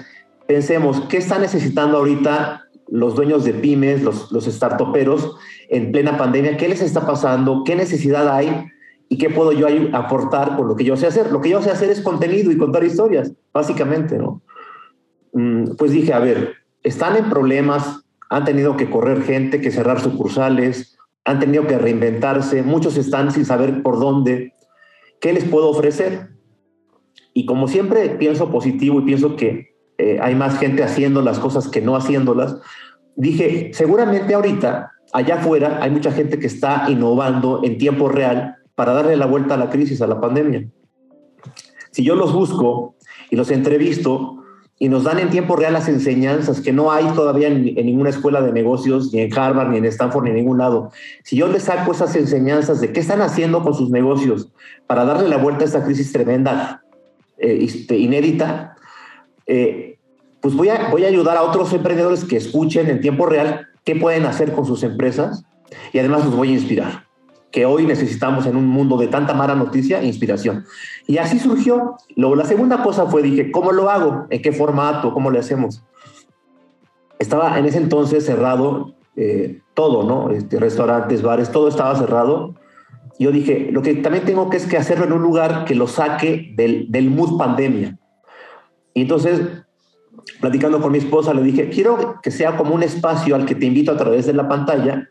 pensemos, 0.46 1.00
¿qué 1.08 1.16
está 1.16 1.38
necesitando 1.38 1.98
ahorita 1.98 2.64
los 2.88 3.14
dueños 3.14 3.44
de 3.44 3.54
pymes, 3.54 4.02
los, 4.02 4.32
los 4.32 4.44
startuperos 4.44 5.36
en 5.68 5.92
plena 5.92 6.16
pandemia? 6.16 6.56
¿Qué 6.56 6.68
les 6.68 6.82
está 6.82 7.06
pasando? 7.06 7.62
¿Qué 7.64 7.76
necesidad 7.76 8.28
hay? 8.28 8.66
¿Y 9.08 9.16
qué 9.16 9.30
puedo 9.30 9.52
yo 9.52 9.66
aportar 9.92 10.56
con 10.56 10.68
lo 10.68 10.76
que 10.76 10.84
yo 10.84 10.96
sé 10.96 11.06
hacer? 11.06 11.30
Lo 11.30 11.40
que 11.40 11.50
yo 11.50 11.62
sé 11.62 11.70
hacer 11.70 11.90
es 11.90 12.00
contenido 12.00 12.50
y 12.50 12.58
contar 12.58 12.84
historias, 12.84 13.32
básicamente, 13.52 14.18
¿no? 14.18 14.42
Mm, 15.32 15.76
pues 15.76 15.92
dije, 15.92 16.12
a 16.12 16.18
ver, 16.18 16.57
están 16.82 17.16
en 17.16 17.28
problemas, 17.28 18.04
han 18.30 18.44
tenido 18.44 18.76
que 18.76 18.90
correr 18.90 19.22
gente, 19.22 19.60
que 19.60 19.70
cerrar 19.70 20.00
sucursales, 20.00 20.98
han 21.24 21.38
tenido 21.38 21.66
que 21.66 21.78
reinventarse, 21.78 22.62
muchos 22.62 22.96
están 22.96 23.30
sin 23.30 23.44
saber 23.44 23.82
por 23.82 23.98
dónde. 23.98 24.54
¿Qué 25.20 25.32
les 25.32 25.44
puedo 25.44 25.68
ofrecer? 25.68 26.30
Y 27.34 27.46
como 27.46 27.68
siempre 27.68 28.08
pienso 28.10 28.50
positivo 28.50 29.00
y 29.00 29.04
pienso 29.04 29.36
que 29.36 29.74
eh, 29.98 30.18
hay 30.22 30.34
más 30.34 30.58
gente 30.58 30.82
haciendo 30.82 31.22
las 31.22 31.38
cosas 31.38 31.68
que 31.68 31.80
no 31.80 31.96
haciéndolas, 31.96 32.56
dije, 33.16 33.70
seguramente 33.74 34.34
ahorita 34.34 34.92
allá 35.12 35.36
afuera 35.36 35.78
hay 35.82 35.90
mucha 35.90 36.12
gente 36.12 36.38
que 36.38 36.46
está 36.46 36.86
innovando 36.88 37.62
en 37.64 37.78
tiempo 37.78 38.08
real 38.08 38.56
para 38.74 38.92
darle 38.92 39.16
la 39.16 39.26
vuelta 39.26 39.54
a 39.54 39.58
la 39.58 39.70
crisis, 39.70 40.00
a 40.00 40.06
la 40.06 40.20
pandemia. 40.20 40.68
Si 41.90 42.04
yo 42.04 42.14
los 42.14 42.32
busco 42.32 42.94
y 43.30 43.36
los 43.36 43.50
entrevisto 43.50 44.44
y 44.78 44.88
nos 44.88 45.04
dan 45.04 45.18
en 45.18 45.30
tiempo 45.30 45.56
real 45.56 45.72
las 45.72 45.88
enseñanzas 45.88 46.60
que 46.60 46.72
no 46.72 46.92
hay 46.92 47.04
todavía 47.14 47.48
en, 47.48 47.64
ninguna 47.64 48.10
escuela 48.10 48.40
de 48.40 48.52
negocios, 48.52 49.12
ni 49.12 49.20
en 49.20 49.36
Harvard, 49.36 49.70
ni 49.70 49.78
en 49.78 49.84
Stanford, 49.86 50.24
ni 50.24 50.30
en 50.30 50.36
ningún 50.36 50.58
lado, 50.58 50.92
si 51.24 51.36
yo 51.36 51.48
les 51.48 51.64
saco 51.64 51.92
esas 51.92 52.14
enseñanzas 52.14 52.80
de 52.80 52.92
qué 52.92 53.00
están 53.00 53.20
haciendo 53.20 53.62
con 53.62 53.74
sus 53.74 53.90
negocios 53.90 54.48
para 54.86 55.04
darle 55.04 55.28
la 55.28 55.38
vuelta 55.38 55.64
a 55.64 55.66
esta 55.66 55.84
crisis 55.84 56.12
tremenda, 56.12 56.82
eh, 57.38 57.58
este, 57.62 57.98
inédita, 57.98 58.76
eh, 59.46 59.98
pues 60.40 60.54
voy 60.54 60.68
a, 60.68 60.90
voy 60.90 61.04
a 61.04 61.08
ayudar 61.08 61.36
a 61.36 61.42
otros 61.42 61.72
emprendedores 61.72 62.24
que 62.24 62.36
escuchen 62.36 62.88
en 62.88 63.00
tiempo 63.00 63.26
real 63.26 63.66
qué 63.82 63.96
pueden 63.96 64.26
hacer 64.26 64.52
con 64.52 64.64
sus 64.64 64.84
empresas 64.84 65.44
y 65.92 65.98
además 65.98 66.24
los 66.24 66.36
voy 66.36 66.50
a 66.50 66.52
inspirar 66.52 67.07
que 67.50 67.64
hoy 67.66 67.86
necesitamos 67.86 68.46
en 68.46 68.56
un 68.56 68.66
mundo 68.66 68.96
de 68.98 69.08
tanta 69.08 69.34
mala 69.34 69.54
noticia, 69.54 70.02
inspiración. 70.02 70.64
Y 71.06 71.18
así 71.18 71.38
surgió. 71.38 71.96
Luego, 72.16 72.36
la 72.36 72.44
segunda 72.44 72.82
cosa 72.82 73.06
fue, 73.06 73.22
dije, 73.22 73.50
¿cómo 73.50 73.72
lo 73.72 73.90
hago? 73.90 74.26
¿En 74.30 74.42
qué 74.42 74.52
formato? 74.52 75.14
¿Cómo 75.14 75.30
le 75.30 75.38
hacemos? 75.38 75.82
Estaba 77.18 77.58
en 77.58 77.64
ese 77.64 77.78
entonces 77.78 78.24
cerrado 78.24 78.94
eh, 79.16 79.60
todo, 79.74 80.04
¿no? 80.04 80.30
Este, 80.30 80.60
restaurantes, 80.60 81.22
bares, 81.22 81.50
todo 81.50 81.68
estaba 81.68 81.96
cerrado. 81.96 82.54
Yo 83.18 83.32
dije, 83.32 83.70
lo 83.72 83.82
que 83.82 83.94
también 83.94 84.24
tengo 84.24 84.50
que 84.50 84.58
es 84.58 84.66
que 84.66 84.76
hacerlo 84.76 85.06
en 85.06 85.12
un 85.12 85.22
lugar 85.22 85.64
que 85.64 85.74
lo 85.74 85.88
saque 85.88 86.52
del, 86.54 86.90
del 86.90 87.10
mood 87.10 87.38
pandemia. 87.38 87.98
Y 88.94 89.02
entonces 89.02 89.40
platicando 90.40 90.80
con 90.80 90.92
mi 90.92 90.98
esposa, 90.98 91.34
le 91.34 91.42
dije, 91.42 91.68
quiero 91.68 92.20
que 92.22 92.30
sea 92.30 92.56
como 92.56 92.74
un 92.74 92.82
espacio 92.82 93.34
al 93.34 93.46
que 93.46 93.54
te 93.54 93.66
invito 93.66 93.92
a 93.92 93.96
través 93.96 94.26
de 94.26 94.34
la 94.34 94.48
pantalla, 94.48 95.08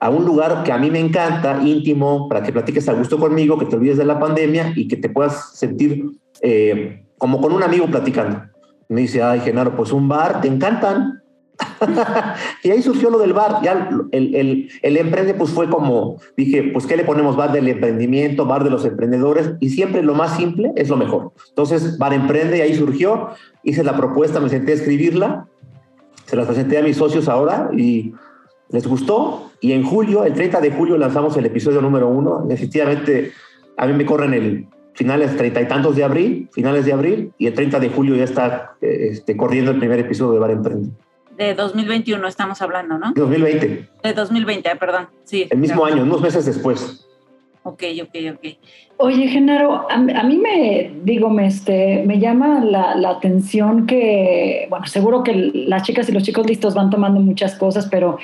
a 0.00 0.10
un 0.10 0.24
lugar 0.24 0.62
que 0.64 0.72
a 0.72 0.78
mí 0.78 0.90
me 0.90 1.00
encanta, 1.00 1.60
íntimo, 1.62 2.28
para 2.28 2.42
que 2.42 2.52
platiques 2.52 2.88
a 2.88 2.92
gusto 2.92 3.18
conmigo, 3.18 3.58
que 3.58 3.66
te 3.66 3.76
olvides 3.76 3.98
de 3.98 4.04
la 4.04 4.18
pandemia 4.18 4.72
y 4.76 4.88
que 4.88 4.96
te 4.96 5.08
puedas 5.08 5.56
sentir 5.56 6.04
eh, 6.42 7.04
como 7.18 7.40
con 7.40 7.52
un 7.52 7.62
amigo 7.62 7.86
platicando. 7.86 8.42
Me 8.88 9.02
dice, 9.02 9.22
ay, 9.22 9.40
Genaro, 9.40 9.76
pues 9.76 9.92
un 9.92 10.08
bar, 10.08 10.40
¿te 10.40 10.48
encantan? 10.48 11.22
y 12.62 12.70
ahí 12.70 12.82
surgió 12.82 13.10
lo 13.10 13.18
del 13.18 13.32
bar. 13.32 13.60
Ya 13.62 13.88
el, 14.12 14.34
el, 14.34 14.68
el, 14.82 14.96
emprende, 14.96 15.34
pues 15.34 15.50
fue 15.50 15.68
como, 15.70 16.18
dije, 16.36 16.70
pues 16.72 16.86
¿qué 16.86 16.96
le 16.96 17.04
ponemos? 17.04 17.36
Bar 17.36 17.52
del 17.52 17.68
emprendimiento, 17.68 18.46
bar 18.46 18.64
de 18.64 18.70
los 18.70 18.84
emprendedores, 18.84 19.52
y 19.60 19.70
siempre 19.70 20.02
lo 20.02 20.14
más 20.14 20.36
simple 20.36 20.72
es 20.76 20.88
lo 20.88 20.96
mejor. 20.96 21.32
Entonces, 21.48 21.98
Bar 21.98 22.12
Emprende, 22.12 22.58
y 22.58 22.60
ahí 22.60 22.74
surgió, 22.74 23.28
hice 23.62 23.84
la 23.84 23.96
propuesta, 23.96 24.40
me 24.40 24.48
senté 24.48 24.72
a 24.72 24.74
escribirla, 24.74 25.46
se 26.26 26.36
la 26.36 26.44
presenté 26.44 26.78
a 26.78 26.82
mis 26.82 26.96
socios 26.96 27.28
ahora 27.28 27.70
y 27.76 28.14
les 28.74 28.86
gustó. 28.86 29.52
Y 29.60 29.72
en 29.72 29.84
julio, 29.84 30.24
el 30.24 30.34
30 30.34 30.60
de 30.60 30.70
julio, 30.72 30.98
lanzamos 30.98 31.36
el 31.36 31.46
episodio 31.46 31.80
número 31.80 32.08
uno. 32.08 32.46
Efectivamente, 32.50 33.32
a 33.76 33.86
mí 33.86 33.94
me 33.94 34.04
corren 34.04 34.34
el 34.34 34.66
finales 34.92 35.36
treinta 35.36 35.62
y 35.62 35.66
tantos 35.66 35.96
de 35.96 36.04
abril, 36.04 36.48
finales 36.52 36.84
de 36.84 36.92
abril, 36.92 37.32
y 37.38 37.46
el 37.46 37.54
30 37.54 37.80
de 37.80 37.88
julio 37.88 38.14
ya 38.14 38.24
está 38.24 38.76
eh, 38.82 39.08
este, 39.12 39.36
corriendo 39.36 39.70
el 39.70 39.78
primer 39.78 39.98
episodio 40.00 40.32
de 40.32 40.38
Bar 40.38 40.50
Emprende 40.50 40.90
de 41.36 41.54
2021 41.54 42.26
estamos 42.28 42.62
hablando, 42.62 42.98
¿no? 42.98 43.12
2020. 43.14 43.88
De 44.02 44.12
2020, 44.12 44.76
perdón, 44.76 45.08
sí. 45.24 45.48
El 45.50 45.58
mismo 45.58 45.84
año, 45.84 46.02
unos 46.02 46.20
meses 46.20 46.46
después. 46.46 47.06
Ok, 47.64 47.82
ok, 48.02 48.34
ok. 48.34 48.56
Oye, 48.98 49.26
Genaro, 49.26 49.86
a, 49.90 49.98
mí 49.98 50.38
me, 50.38 50.92
digo, 51.02 51.30
me, 51.30 51.46
este, 51.46 52.04
me 52.06 52.20
llama 52.20 52.62
la, 52.62 52.94
la, 52.94 53.10
atención 53.10 53.86
que, 53.86 54.66
bueno, 54.70 54.86
seguro 54.86 55.22
que 55.24 55.50
las 55.66 55.82
chicas 55.82 56.08
y 56.08 56.12
los 56.12 56.22
chicos 56.22 56.46
listos 56.46 56.74
van 56.74 56.90
tomando 56.90 57.20
muchas 57.20 57.56
cosas, 57.56 57.88
pero 57.90 58.18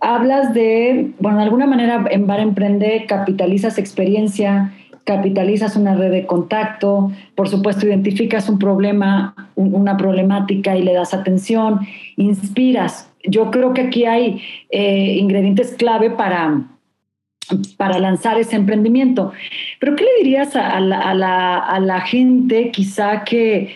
hablas 0.00 0.54
de, 0.54 1.12
bueno, 1.18 1.38
de 1.38 1.44
alguna 1.44 1.66
manera 1.66 2.04
en 2.10 2.26
Bar 2.26 2.40
Emprende 2.40 3.04
capitalizas 3.06 3.78
experiencia, 3.78 4.72
capitalizas 5.04 5.76
una 5.76 5.94
red 5.94 6.10
de 6.10 6.26
contacto, 6.26 7.12
por 7.34 7.48
supuesto 7.48 7.86
identificas 7.86 8.48
un 8.48 8.58
problema, 8.58 9.34
una 9.54 9.96
problemática 9.96 10.76
y 10.76 10.82
le 10.82 10.92
das 10.92 11.14
atención, 11.14 11.80
inspiras. 12.16 13.10
Yo 13.24 13.50
creo 13.50 13.74
que 13.74 13.82
aquí 13.82 14.04
hay 14.06 14.42
eh, 14.70 15.16
ingredientes 15.18 15.74
clave 15.76 16.10
para, 16.10 16.62
para 17.76 17.98
lanzar 17.98 18.38
ese 18.38 18.56
emprendimiento. 18.56 19.32
Pero 19.78 19.96
¿qué 19.96 20.04
le 20.04 20.24
dirías 20.24 20.56
a, 20.56 20.80
la, 20.80 21.58
a 21.58 21.80
la 21.80 22.00
gente 22.00 22.70
quizá 22.70 23.24
que 23.24 23.74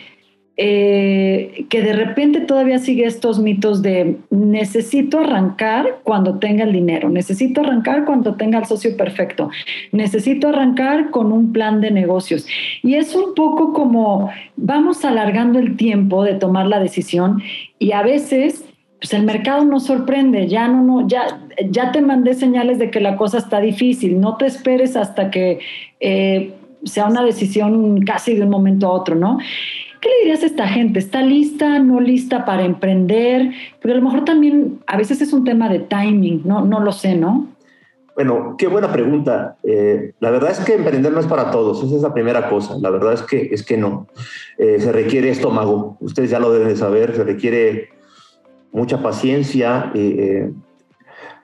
eh, 0.56 1.66
que 1.68 1.82
de 1.82 1.92
repente 1.92 2.40
todavía 2.40 2.78
sigue 2.78 3.06
estos 3.06 3.40
mitos 3.40 3.82
de 3.82 4.18
necesito 4.30 5.18
arrancar 5.18 5.98
cuando 6.04 6.38
tenga 6.38 6.62
el 6.62 6.72
dinero, 6.72 7.08
necesito 7.08 7.60
arrancar 7.60 8.04
cuando 8.04 8.36
tenga 8.36 8.60
el 8.60 8.66
socio 8.66 8.96
perfecto, 8.96 9.50
necesito 9.90 10.48
arrancar 10.48 11.10
con 11.10 11.32
un 11.32 11.52
plan 11.52 11.80
de 11.80 11.90
negocios. 11.90 12.46
Y 12.84 12.94
es 12.94 13.16
un 13.16 13.34
poco 13.34 13.72
como 13.72 14.30
vamos 14.56 15.04
alargando 15.04 15.58
el 15.58 15.76
tiempo 15.76 16.22
de 16.22 16.34
tomar 16.34 16.66
la 16.66 16.78
decisión 16.78 17.42
y 17.80 17.90
a 17.90 18.02
veces 18.02 18.64
pues 19.00 19.12
el 19.12 19.24
mercado 19.24 19.64
nos 19.64 19.84
sorprende, 19.84 20.46
ya 20.46 20.68
no, 20.68 20.82
no, 20.82 21.08
ya, 21.08 21.40
ya 21.68 21.92
te 21.92 22.00
mandé 22.00 22.32
señales 22.32 22.78
de 22.78 22.90
que 22.90 23.00
la 23.00 23.16
cosa 23.16 23.38
está 23.38 23.60
difícil, 23.60 24.20
no 24.20 24.36
te 24.36 24.46
esperes 24.46 24.96
hasta 24.96 25.30
que 25.30 25.58
eh, 26.00 26.54
sea 26.84 27.06
una 27.06 27.22
decisión 27.22 28.02
casi 28.02 28.34
de 28.34 28.44
un 28.44 28.50
momento 28.50 28.86
a 28.86 28.92
otro, 28.92 29.14
¿no? 29.14 29.38
¿Qué 30.04 30.10
le 30.10 30.18
dirías 30.18 30.42
a 30.42 30.46
esta 30.46 30.68
gente? 30.68 30.98
¿Está 30.98 31.22
lista, 31.22 31.78
no 31.78 31.98
lista 31.98 32.44
para 32.44 32.62
emprender? 32.62 33.52
Porque 33.80 33.92
a 33.92 33.96
lo 33.96 34.02
mejor 34.02 34.26
también 34.26 34.80
a 34.86 34.98
veces 34.98 35.22
es 35.22 35.32
un 35.32 35.44
tema 35.44 35.70
de 35.70 35.78
timing, 35.78 36.42
no, 36.44 36.62
no 36.62 36.80
lo 36.80 36.92
sé, 36.92 37.14
¿no? 37.14 37.48
Bueno, 38.14 38.54
qué 38.58 38.66
buena 38.66 38.92
pregunta. 38.92 39.56
Eh, 39.62 40.12
la 40.20 40.30
verdad 40.30 40.50
es 40.50 40.60
que 40.60 40.74
emprender 40.74 41.10
no 41.10 41.20
es 41.20 41.26
para 41.26 41.50
todos, 41.50 41.82
esa 41.82 41.96
es 41.96 42.02
la 42.02 42.12
primera 42.12 42.50
cosa. 42.50 42.76
La 42.82 42.90
verdad 42.90 43.14
es 43.14 43.22
que, 43.22 43.48
es 43.50 43.64
que 43.64 43.78
no. 43.78 44.06
Eh, 44.58 44.76
se 44.78 44.92
requiere 44.92 45.30
estómago, 45.30 45.96
ustedes 46.00 46.28
ya 46.28 46.38
lo 46.38 46.52
deben 46.52 46.68
de 46.68 46.76
saber, 46.76 47.16
se 47.16 47.24
requiere 47.24 47.88
mucha 48.72 49.02
paciencia, 49.02 49.90
eh, 49.94 50.50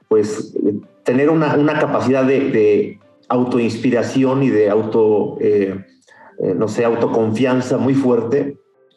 pues 0.06 0.54
tener 1.02 1.30
una, 1.30 1.54
una 1.56 1.78
capacidad 1.78 2.24
de, 2.24 2.50
de, 2.50 2.98
autoinspiración 3.30 4.42
y 4.42 4.50
de 4.50 4.68
auto 4.68 5.38
eh, 6.42 6.54
no 6.54 6.68
sé, 6.68 6.84
autoconfianza 6.84 7.76
muy 7.78 7.94
fuerte, 7.94 8.56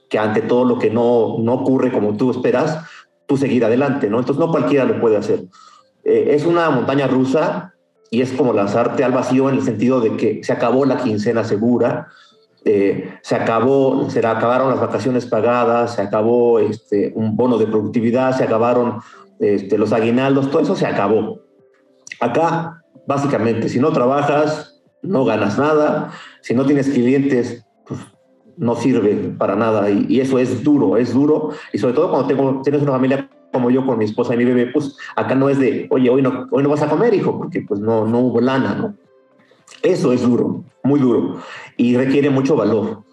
que 0.09 0.17
ante 0.17 0.41
todo 0.41 0.65
lo 0.65 0.79
que 0.79 0.89
no, 0.89 1.37
no 1.39 1.53
ocurre 1.53 1.91
como 1.91 2.15
tú 2.15 2.31
esperas, 2.31 2.79
tú 3.25 3.37
seguir 3.37 3.65
adelante, 3.65 4.09
¿no? 4.09 4.19
Entonces 4.19 4.39
no 4.39 4.51
cualquiera 4.51 4.85
lo 4.85 5.01
puede 5.01 5.17
hacer. 5.17 5.45
Eh, 6.03 6.29
es 6.31 6.45
una 6.45 6.69
montaña 6.69 7.07
rusa 7.07 7.73
y 8.11 8.21
es 8.21 8.31
como 8.31 8.53
lanzarte 8.53 9.03
al 9.03 9.11
vacío 9.11 9.49
en 9.49 9.55
el 9.55 9.63
sentido 9.63 9.99
de 9.99 10.15
que 10.15 10.43
se 10.43 10.53
acabó 10.53 10.85
la 10.85 10.97
quincena 10.97 11.43
segura, 11.43 12.07
eh, 12.65 13.17
se 13.23 13.35
acabó, 13.35 14.09
se 14.09 14.25
acabaron 14.25 14.69
las 14.69 14.79
vacaciones 14.79 15.25
pagadas, 15.25 15.95
se 15.95 16.01
acabó 16.01 16.59
este, 16.59 17.11
un 17.15 17.35
bono 17.35 17.57
de 17.57 17.67
productividad, 17.67 18.37
se 18.37 18.43
acabaron 18.43 18.99
este, 19.39 19.77
los 19.77 19.91
aguinaldos, 19.91 20.49
todo 20.49 20.61
eso 20.61 20.75
se 20.75 20.85
acabó. 20.85 21.41
Acá, 22.21 22.83
básicamente, 23.05 23.67
si 23.67 23.79
no 23.79 23.91
trabajas, 23.91 24.72
no 25.03 25.25
ganas 25.25 25.59
nada, 25.59 26.11
si 26.41 26.55
no 26.55 26.65
tienes 26.65 26.89
clientes, 26.89 27.65
pues 27.85 27.99
no 28.57 28.75
sirve 28.75 29.15
para 29.37 29.55
nada 29.55 29.89
y, 29.89 30.19
eso 30.19 30.39
es 30.39 30.63
duro, 30.63 30.97
es 30.97 31.13
duro 31.13 31.49
y 31.71 31.77
sobre 31.77 31.93
todo 31.93 32.09
cuando 32.09 32.61
tienes 32.61 32.81
una 32.81 32.91
familia 32.91 33.29
como 33.51 33.69
yo 33.69 33.85
con 33.85 33.99
mi 33.99 34.05
esposa 34.05 34.33
y 34.33 34.37
mi 34.37 34.45
bebé, 34.45 34.67
pues 34.67 34.97
acá 35.15 35.35
no 35.35 35.49
es 35.49 35.59
de, 35.59 35.87
oye, 35.91 36.09
hoy 36.09 36.21
no, 36.21 36.47
hoy 36.49 36.63
no 36.63 36.69
vas 36.69 36.81
a 36.81 36.89
comer, 36.89 37.13
hijo, 37.13 37.37
porque 37.37 37.61
pues 37.61 37.79
no, 37.79 38.07
no 38.07 38.19
hubo 38.19 38.41
lana, 38.41 38.73
¿no? 38.73 38.95
Eso 39.83 40.11
es 40.11 40.23
duro, 40.23 40.63
muy 40.83 40.99
duro 40.99 41.37
y 41.77 41.95
requiere 41.95 42.29
mucho 42.29 42.55
valor. 42.55 43.03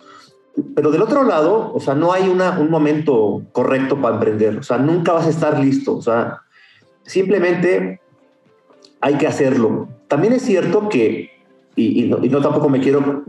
Pero 0.75 0.91
del 0.91 1.03
otro 1.03 1.25
lado, 1.25 1.73
o 1.75 1.81
sea, 1.81 1.95
no 1.95 2.13
hay 2.13 2.29
una, 2.29 2.59
un 2.59 2.71
momento 2.71 3.43
correcto 3.53 4.01
para 4.01 4.15
emprender, 4.15 4.59
o 4.59 4.63
sea, 4.63 4.79
nunca 4.79 5.13
vas 5.13 5.27
a 5.27 5.31
estar 5.31 5.59
listo, 5.59 5.97
o 5.97 6.03
sea, 6.03 6.43
simplemente 7.03 8.01
hay 9.01 9.15
que 9.15 9.27
hacerlo. 9.27 9.89
También 10.09 10.33
es 10.33 10.43
cierto 10.43 10.89
que 10.89 11.30
y, 11.77 12.05
no, 12.05 12.41
tampoco 12.41 12.69
me 12.69 12.81
quiero 12.81 13.25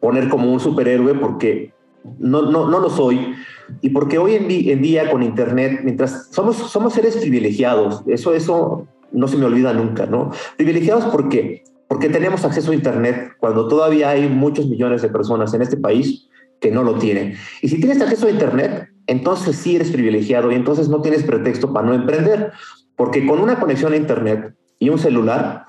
poner 0.00 0.28
como 0.28 0.52
un 0.52 0.60
superhéroe 0.60 1.14
porque 1.14 1.72
no, 2.18 2.42
no, 2.42 2.68
no 2.68 2.80
lo 2.80 2.90
soy. 2.90 3.34
Y 3.80 3.90
porque 3.90 4.18
hoy 4.18 4.34
en, 4.34 4.50
en, 4.50 4.82
día 4.82 5.10
con 5.10 5.22
Internet, 5.22 5.80
mientras 5.84 6.28
somos, 6.30 6.56
somos 6.56 6.94
seres 6.94 7.16
privilegiados, 7.16 8.02
eso, 8.06 8.34
eso 8.34 8.86
no 9.12 9.28
se 9.28 9.36
me 9.36 9.46
olvida 9.46 9.72
nunca, 9.72 10.06
¿no? 10.06 10.30
Privilegiados 10.56 11.04
porque, 11.06 11.64
porque 11.88 12.08
tenemos 12.08 12.44
acceso 12.44 12.72
a 12.72 12.74
Internet 12.74 13.32
cuando 13.38 13.68
todavía 13.68 14.10
hay 14.10 14.28
muchos 14.28 14.66
millones 14.66 15.02
de 15.02 15.08
personas 15.08 15.54
en 15.54 15.62
este 15.62 15.76
país 15.76 16.28
que 16.60 16.70
no 16.70 16.82
lo 16.82 16.94
tienen. 16.94 17.34
Y 17.60 17.68
si 17.68 17.78
tienes 17.78 18.00
acceso 18.00 18.26
a 18.26 18.30
Internet, 18.30 18.88
entonces 19.06 19.56
sí 19.56 19.76
eres 19.76 19.90
privilegiado 19.90 20.50
y 20.50 20.54
entonces 20.54 20.88
no 20.88 21.02
tienes 21.02 21.24
pretexto 21.24 21.72
para 21.72 21.86
no 21.86 21.94
emprender, 21.94 22.52
porque 22.96 23.26
con 23.26 23.40
una 23.40 23.58
conexión 23.58 23.92
a 23.92 23.96
Internet 23.96 24.54
y 24.78 24.88
un 24.88 24.98
celular 24.98 25.66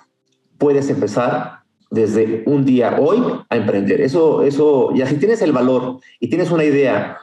puedes 0.58 0.90
empezar 0.90 1.63
desde 1.94 2.44
un 2.48 2.66
día 2.66 2.98
hoy 3.00 3.24
a 3.50 3.56
emprender. 3.56 4.02
Eso, 4.02 4.42
eso, 4.42 4.92
ya 4.96 5.06
si 5.06 5.18
tienes 5.18 5.42
el 5.44 5.52
valor 5.52 6.00
y 6.20 6.28
tienes 6.28 6.50
una 6.50 6.64
idea, 6.64 7.18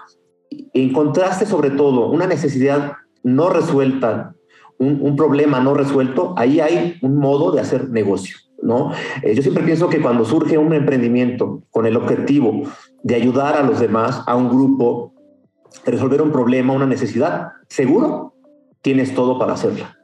encontraste 0.72 1.44
sobre 1.44 1.70
todo 1.70 2.08
una 2.08 2.26
necesidad 2.26 2.92
no 3.24 3.50
resuelta, 3.50 4.34
un, 4.78 5.16
problema 5.16 5.60
no 5.60 5.74
resuelto, 5.74 6.34
ahí 6.38 6.60
hay 6.60 6.96
un 7.02 7.16
modo 7.16 7.50
de 7.50 7.60
hacer 7.60 7.90
negocio. 7.90 8.36
¿no? 8.62 8.92
Eh, 9.22 9.34
yo 9.34 9.42
siempre 9.42 9.64
pienso 9.64 9.88
que 9.88 10.00
cuando 10.00 10.24
surge 10.24 10.56
un 10.56 10.72
emprendimiento 10.72 11.62
con 11.70 11.84
el 11.86 11.96
objetivo 11.96 12.62
de 13.02 13.16
ayudar 13.16 13.56
a 13.56 13.62
los 13.62 13.80
demás, 13.80 14.22
a 14.26 14.36
un 14.36 14.48
grupo, 14.48 15.12
resolver 15.84 16.22
un 16.22 16.30
problema, 16.30 16.72
una 16.72 16.86
necesidad, 16.86 17.48
seguro 17.68 18.34
tienes 18.82 19.14
todo 19.14 19.38
para 19.38 19.54
hacerla. 19.54 19.99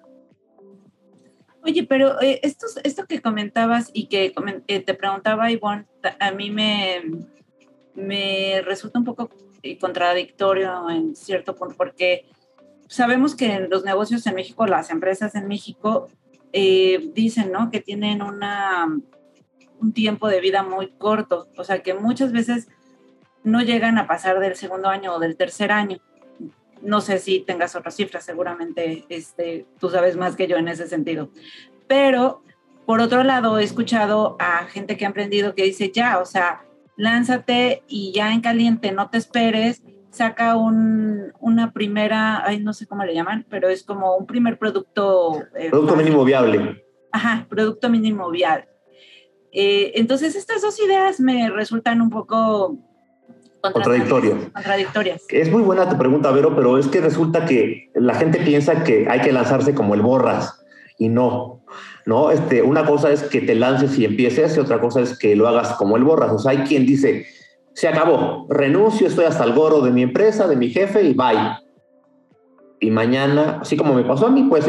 Oye, 1.67 1.83
pero 1.83 2.21
eh, 2.23 2.39
esto, 2.45 2.67
esto 2.85 3.07
que 3.07 3.21
comentabas 3.21 3.91
y 3.93 4.07
que 4.07 4.33
eh, 4.69 4.81
te 4.81 4.95
preguntaba 4.95 5.51
Ivonne, 5.51 5.87
a 6.21 6.31
mí 6.31 6.51
me, 6.51 7.03
me 7.95 8.63
resulta 8.63 9.01
un 9.01 9.05
poco 9.05 9.31
contradictorio 9.81 10.89
en 10.89 11.17
cierto 11.17 11.57
punto, 11.57 11.75
porque 11.77 12.25
sabemos 12.87 13.35
que 13.35 13.53
en 13.53 13.69
los 13.69 13.85
negocios 13.85 14.25
en 14.29 14.37
México, 14.37 14.65
las 14.69 14.91
empresas 14.91 15.35
en 15.35 15.49
México, 15.49 16.09
eh, 16.53 17.11
dicen, 17.15 17.51
¿no? 17.51 17.69
Que 17.73 17.81
tienen 17.81 18.23
una, 18.23 18.87
un 19.81 19.93
tiempo 19.93 20.29
de 20.29 20.41
vida 20.41 20.63
muy 20.63 20.93
corto, 20.93 21.49
o 21.57 21.65
sea, 21.65 21.83
que 21.83 21.95
muchas 21.95 22.31
veces 22.31 22.69
no 23.43 23.61
llegan 23.61 23.99
a 23.99 24.07
pasar 24.07 24.39
del 24.39 24.55
segundo 24.55 24.89
año 24.89 25.15
o 25.15 25.19
del 25.19 25.37
tercer 25.37 25.73
año. 25.73 25.99
No 26.87 27.01
sé 27.01 27.19
si 27.19 27.41
tengas 27.41 27.75
otras 27.75 27.97
cifras, 27.97 28.25
seguramente 28.25 29.05
este, 29.09 29.67
tú 29.81 29.91
sabes 29.91 30.17
más 30.17 30.37
que 30.37 30.47
yo 30.47 30.57
en 30.57 30.69
ese 30.69 30.87
sentido. 30.87 31.31
Pero, 31.89 32.43
por 32.87 33.01
otro 33.01 33.25
lado, 33.25 33.59
he 33.59 33.65
escuchado 33.65 34.37
a 34.39 34.65
gente 34.67 34.97
que 34.97 35.05
ha 35.05 35.09
emprendido 35.09 35.55
que 35.55 35.65
dice, 35.65 35.91
ya, 35.93 36.19
o 36.21 36.25
sea, 36.25 36.65
lánzate 36.97 37.83
y 37.89 38.13
ya 38.13 38.33
en 38.33 38.41
caliente, 38.41 38.93
no 38.93 39.11
te 39.11 39.19
esperes, 39.19 39.83
saca 40.11 40.57
un, 40.57 41.33
una 41.41 41.73
primera, 41.73 42.45
ay, 42.45 42.61
no 42.61 42.73
sé 42.73 42.87
cómo 42.87 43.05
le 43.05 43.15
llaman, 43.15 43.45
pero 43.51 43.69
es 43.69 43.83
como 43.83 44.17
un 44.17 44.27
primer 44.27 44.59
producto. 44.59 45.43
Eh, 45.55 45.71
producto 45.71 45.97
mínimo 45.97 46.25
viable. 46.25 46.85
Ajá, 47.13 47.47
producto 47.49 47.91
mínimo 47.91 48.31
viable. 48.31 48.69
Eh, 49.53 49.93
entonces, 49.97 50.37
estas 50.37 50.63
dos 50.63 50.79
ideas 50.81 51.19
me 51.19 51.51
resultan 51.51 52.01
un 52.01 52.11
poco 52.11 52.79
contradictorias. 53.73 54.37
contradictorias. 54.53 55.23
Es 55.29 55.51
muy 55.51 55.63
buena 55.63 55.89
tu 55.89 55.97
pregunta, 55.99 56.31
Vero, 56.31 56.55
pero 56.55 56.79
es 56.79 56.87
que 56.89 57.01
resulta 57.01 57.45
que 57.47 57.91
la 57.95 58.15
gente 58.15 58.39
piensa 58.41 58.85
que 58.85 59.07
hay 59.09 59.21
que 59.21 59.33
lanzarse 59.33 59.75
como 59.75 59.95
el 59.95 60.03
borras 60.03 60.65
y 60.99 61.09
no. 61.09 61.63
¿no? 62.07 62.31
Este, 62.31 62.63
una 62.63 62.87
cosa 62.87 63.11
es 63.11 63.25
que 63.25 63.41
te 63.41 63.55
lances 63.55 63.99
y 63.99 64.05
empieces 64.05 64.57
y 64.57 64.61
otra 64.61 64.81
cosa 64.81 65.01
es 65.01 65.19
que 65.19 65.37
lo 65.37 65.49
hagas 65.49 65.73
como 65.73 65.97
el 65.97 66.05
borras. 66.05 66.33
O 66.33 66.39
sea, 66.39 66.53
hay 66.53 66.59
quien 66.59 66.87
dice, 66.87 67.27
se 67.75 67.89
acabó, 67.89 68.47
renuncio, 68.49 69.09
estoy 69.09 69.25
hasta 69.27 69.45
el 69.45 69.53
goro 69.53 69.81
de 69.81 69.91
mi 69.91 70.03
empresa, 70.03 70.47
de 70.47 70.57
mi 70.57 70.71
jefe 70.71 71.03
y 71.03 71.15
bye. 71.15 71.59
Y 72.79 72.91
mañana, 72.91 73.59
así 73.63 73.77
como 73.77 73.95
me 73.95 74.05
pasó 74.05 74.27
a 74.27 74.31
mí, 74.31 74.47
pues 74.49 74.67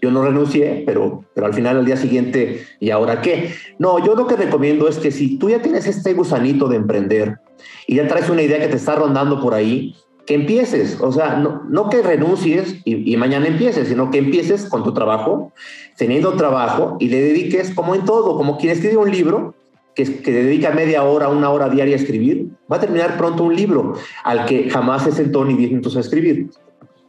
yo 0.00 0.10
no 0.10 0.22
renuncié, 0.22 0.82
pero, 0.86 1.24
pero 1.34 1.46
al 1.46 1.54
final, 1.54 1.76
al 1.76 1.84
día 1.84 1.96
siguiente, 1.96 2.64
¿y 2.80 2.90
ahora 2.90 3.20
qué? 3.20 3.52
No, 3.78 4.04
yo 4.04 4.14
lo 4.14 4.26
que 4.26 4.36
recomiendo 4.36 4.88
es 4.88 4.98
que 4.98 5.10
si 5.10 5.38
tú 5.38 5.50
ya 5.50 5.60
tienes 5.60 5.86
este 5.86 6.14
gusanito 6.14 6.68
de 6.68 6.76
emprender 6.76 7.38
y 7.86 7.96
ya 7.96 8.06
traes 8.08 8.28
una 8.28 8.42
idea 8.42 8.60
que 8.60 8.68
te 8.68 8.76
está 8.76 8.94
rondando 8.94 9.40
por 9.40 9.54
ahí, 9.54 9.94
que 10.28 10.34
empieces, 10.34 11.00
o 11.00 11.10
sea, 11.10 11.36
no, 11.36 11.62
no 11.70 11.88
que 11.88 12.02
renuncies 12.02 12.82
y, 12.84 13.16
mañana 13.16 13.46
empieces, 13.46 13.88
sino 13.88 14.10
que 14.10 14.18
empieces 14.18 14.66
con 14.66 14.84
tu 14.84 14.92
trabajo, 14.92 15.52
teniendo 15.96 16.34
trabajo 16.34 16.98
y 17.00 17.08
le 17.08 17.22
dediques 17.22 17.74
como 17.74 17.94
en 17.94 18.04
todo, 18.04 18.36
como 18.36 18.58
quien 18.58 18.72
escribe 18.72 18.98
un 18.98 19.10
libro, 19.10 19.54
que, 19.94 20.04
dedica 20.04 20.70
media 20.70 21.02
hora, 21.02 21.28
una 21.28 21.48
hora 21.48 21.70
diaria 21.70 21.96
a 21.96 21.98
escribir, 21.98 22.50
va 22.70 22.76
a 22.76 22.80
terminar 22.80 23.16
pronto 23.16 23.42
un 23.42 23.56
libro 23.56 23.94
al 24.22 24.44
que 24.44 24.68
jamás 24.68 25.04
se 25.04 25.12
sentó 25.12 25.46
ni 25.46 25.54
10 25.54 25.70
minutos 25.70 25.96
a 25.96 26.00
escribir. 26.00 26.50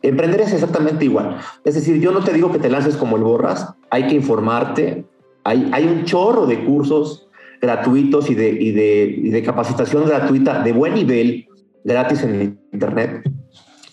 Emprender 0.02 0.40
es 0.40 0.54
exactamente 0.54 1.04
igual. 1.04 1.40
Es 1.66 1.76
decir, 1.76 2.00
yo 2.00 2.12
no 2.12 2.24
te 2.24 2.32
digo 2.32 2.54
que 2.54 2.60
te 2.60 2.70
lances 2.70 2.96
como 2.96 3.18
el 3.18 3.24
borras, 3.24 3.74
hay 3.90 4.08
que 4.08 4.16
informarte, 4.16 5.04
hay, 5.44 5.70
hay 5.74 5.86
un 5.86 6.06
chorro 6.06 6.46
de 6.46 6.64
cursos 6.64 7.29
gratuitos 7.62 8.30
y 8.30 8.36
de, 8.36 8.50
y, 8.50 8.72
de, 8.72 9.16
y 9.24 9.30
de 9.30 9.44
capacitación 9.44 10.06
gratuita 10.06 10.62
de 10.62 10.72
buen 10.72 10.94
nivel, 10.94 11.48
gratis 11.84 12.24
en 12.24 12.60
Internet. 12.72 13.24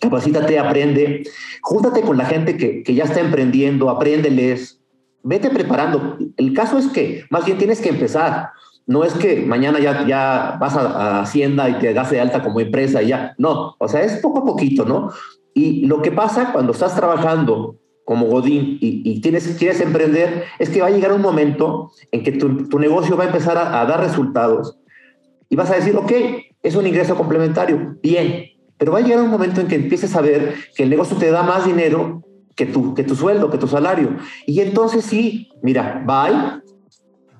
Capacítate, 0.00 0.58
aprende, 0.58 1.22
júntate 1.62 2.02
con 2.02 2.16
la 2.16 2.26
gente 2.26 2.56
que, 2.56 2.82
que 2.82 2.94
ya 2.94 3.04
está 3.04 3.20
emprendiendo, 3.20 3.90
apréndeles, 3.90 4.80
vete 5.22 5.50
preparando. 5.50 6.18
El 6.36 6.52
caso 6.52 6.78
es 6.78 6.86
que 6.88 7.24
más 7.30 7.44
bien 7.44 7.58
tienes 7.58 7.80
que 7.80 7.88
empezar 7.88 8.50
no 8.86 9.02
es 9.02 9.12
que 9.14 9.44
mañana 9.44 9.80
ya, 9.80 10.06
ya 10.06 10.56
vas 10.60 10.76
a, 10.76 11.20
Hacienda 11.20 11.68
y 11.68 11.78
te 11.78 11.92
das 11.92 12.10
de 12.10 12.20
alta 12.20 12.42
como 12.42 12.60
empresa 12.60 13.02
y 13.02 13.08
ya, 13.08 13.34
no, 13.36 13.74
o 13.78 13.88
sea, 13.88 14.02
es 14.02 14.20
poco 14.20 14.40
a 14.40 14.44
poquito, 14.44 14.84
¿no? 14.84 15.10
Y 15.54 15.86
lo 15.86 16.02
que 16.02 16.12
pasa 16.12 16.52
cuando 16.52 16.72
estás 16.72 16.94
trabajando 16.94 17.76
como 18.06 18.26
Godín 18.26 18.78
y, 18.80 19.20
tienes, 19.20 19.56
quieres 19.58 19.80
emprender, 19.80 20.44
es 20.60 20.70
que 20.70 20.80
va 20.80 20.86
a 20.86 20.90
llegar 20.90 21.12
un 21.12 21.20
momento 21.20 21.90
en 22.12 22.22
que 22.22 22.30
tu, 22.30 22.78
negocio 22.78 23.16
va 23.16 23.24
a 23.24 23.26
empezar 23.26 23.58
a, 23.58 23.84
dar 23.84 24.00
resultados 24.00 24.78
y 25.48 25.56
vas 25.56 25.72
a 25.72 25.74
decir, 25.74 25.96
ok, 25.96 26.12
es 26.62 26.76
un 26.76 26.86
ingreso 26.86 27.16
complementario, 27.16 27.96
bien, 28.00 28.44
pero 28.78 28.92
va 28.92 28.98
a 28.98 29.02
llegar 29.02 29.22
un 29.22 29.30
momento 29.30 29.60
en 29.60 29.66
que 29.66 29.74
empieces 29.74 30.14
a 30.14 30.20
ver 30.20 30.54
que 30.76 30.84
el 30.84 30.90
negocio 30.90 31.16
te 31.16 31.32
da 31.32 31.42
más 31.42 31.66
dinero 31.66 32.22
que 32.54 32.66
tu, 32.66 32.94
que 32.94 33.02
tu 33.02 33.16
sueldo, 33.16 33.50
que 33.50 33.58
tu 33.58 33.66
salario. 33.66 34.16
Y 34.46 34.60
entonces 34.60 35.04
sí, 35.04 35.50
mira, 35.60 36.04
bye, 36.06 36.62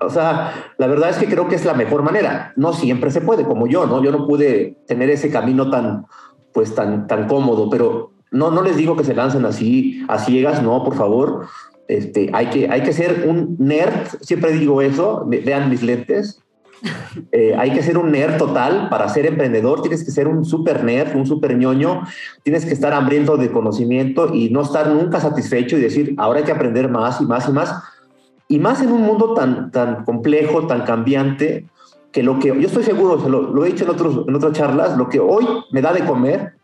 o 0.01 0.11
sea, 0.11 0.73
la 0.79 0.89
verdad 0.89 1.11
es 1.11 1.19
que 1.19 1.27
creo 1.27 1.47
que 1.47 1.55
es 1.55 1.65
la 1.65 1.75
mejor 1.75 2.03
manera. 2.03 2.53
No 2.57 2.73
siempre 2.73 3.13
se 3.13 3.21
puede, 3.21 3.45
como 3.45 3.69
yo, 3.69 3.87
¿no? 3.87 4.03
Yo 4.03 4.11
no 4.11 4.27
pude 4.27 4.79
tener 4.89 5.11
ese 5.11 5.31
camino 5.31 5.71
tan, 5.71 6.07
pues, 6.53 6.75
tan, 6.75 7.07
tan 7.07 7.29
cómodo, 7.29 7.71
pero 7.71 8.16
no, 8.31 8.51
no 8.51 8.63
les 8.63 8.77
digo 8.77 8.97
que 8.97 9.05
se 9.05 9.15
lancen 9.15 9.45
así 9.45 10.05
a 10.09 10.19
ciegas, 10.19 10.63
no, 10.63 10.83
por 10.85 10.95
favor. 10.95 11.47
Este, 11.89 12.31
hay, 12.33 12.47
que, 12.47 12.69
hay 12.69 12.83
que 12.83 12.93
ser 12.93 13.27
un 13.29 13.57
nerd, 13.59 14.09
siempre 14.21 14.53
digo 14.53 14.83
eso, 14.83 15.25
vean 15.27 15.71
mis 15.71 15.83
lentes. 15.83 16.43
Eh, 17.33 17.55
hay 17.57 17.73
que 17.73 17.83
ser 17.83 17.97
un 17.97 18.13
nerd 18.13 18.37
total 18.37 18.91
para 18.91 19.09
ser 19.09 19.25
emprendedor, 19.25 19.81
tienes 19.81 20.05
que 20.05 20.11
ser 20.11 20.29
un 20.29 20.45
super 20.45 20.85
nerd, 20.85 21.17
un 21.17 21.27
super 21.27 21.57
ñoño, 21.57 22.03
tienes 22.43 22.67
que 22.67 22.75
estar 22.75 22.93
hambriento 22.93 23.39
de 23.39 23.51
conocimiento 23.51 24.33
y 24.35 24.51
no 24.51 24.61
estar 24.61 24.89
nunca 24.89 25.19
satisfecho 25.19 25.79
y 25.79 25.81
decir, 25.81 26.15
ahora 26.19 26.41
hay 26.41 26.45
que 26.45 26.53
aprender 26.53 26.91
más 26.91 27.21
y 27.23 27.25
más 27.25 27.49
y 27.49 27.53
más 27.53 27.75
y 28.49 28.59
más 28.59 28.83
en 28.83 28.93
un 28.93 29.03
mundo 29.03 29.35
tan, 29.35 29.71
tan 29.71 30.05
complejo, 30.05 30.67
tan 30.67 30.83
cambiante, 30.83 31.67
que 32.13 32.23
lo 32.23 32.39
que 32.39 32.49
yo 32.49 32.67
estoy 32.67 32.85
seguro, 32.85 33.17
lo, 33.29 33.65
he 33.65 33.69
dicho 33.69 33.85
en, 33.85 33.91
otros, 33.91 34.25
en 34.27 34.35
otras 34.35 34.53
charlas, 34.53 34.97
lo 34.97 35.09
que 35.09 35.21
hoy 35.21 35.47
me 35.71 35.83
da 35.83 35.93
de 35.93 36.05
comer, 36.05 36.55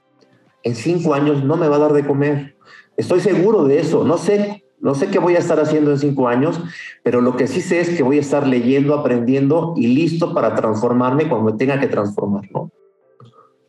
en 0.63 0.75
cinco 0.75 1.15
años 1.15 1.45
no 1.45 1.57
me 1.57 1.69
va 1.69 1.77
a 1.77 1.81
dar 1.81 1.93
de 1.93 2.05
comer. 2.05 2.57
Estoy 2.97 3.21
seguro 3.21 3.65
de 3.65 3.81
eso. 3.81 4.05
No 4.05 4.19
sé, 4.19 4.65
no 4.81 4.95
sé 4.95 5.09
qué 5.09 5.19
voy 5.19 5.37
a 5.37 5.39
estar 5.39 5.59
haciendo 5.61 5.93
en 5.93 5.99
cinco 5.99 6.29
años, 6.29 6.61
pero 7.03 7.21
lo 7.21 7.37
que 7.37 7.47
sí 7.47 7.61
sé 7.61 7.81
es 7.81 7.91
que 7.97 8.03
voy 8.03 8.19
a 8.19 8.21
estar 8.21 8.47
leyendo, 8.47 8.95
aprendiendo 8.95 9.75
y 9.77 9.89
listo 9.89 10.35
para 10.35 10.55
transformarme 10.55 11.29
cuando 11.29 11.53
me 11.53 11.59
tenga 11.59 11.81
que 11.81 11.87
transformar, 11.87 12.45
¿no? 12.53 12.71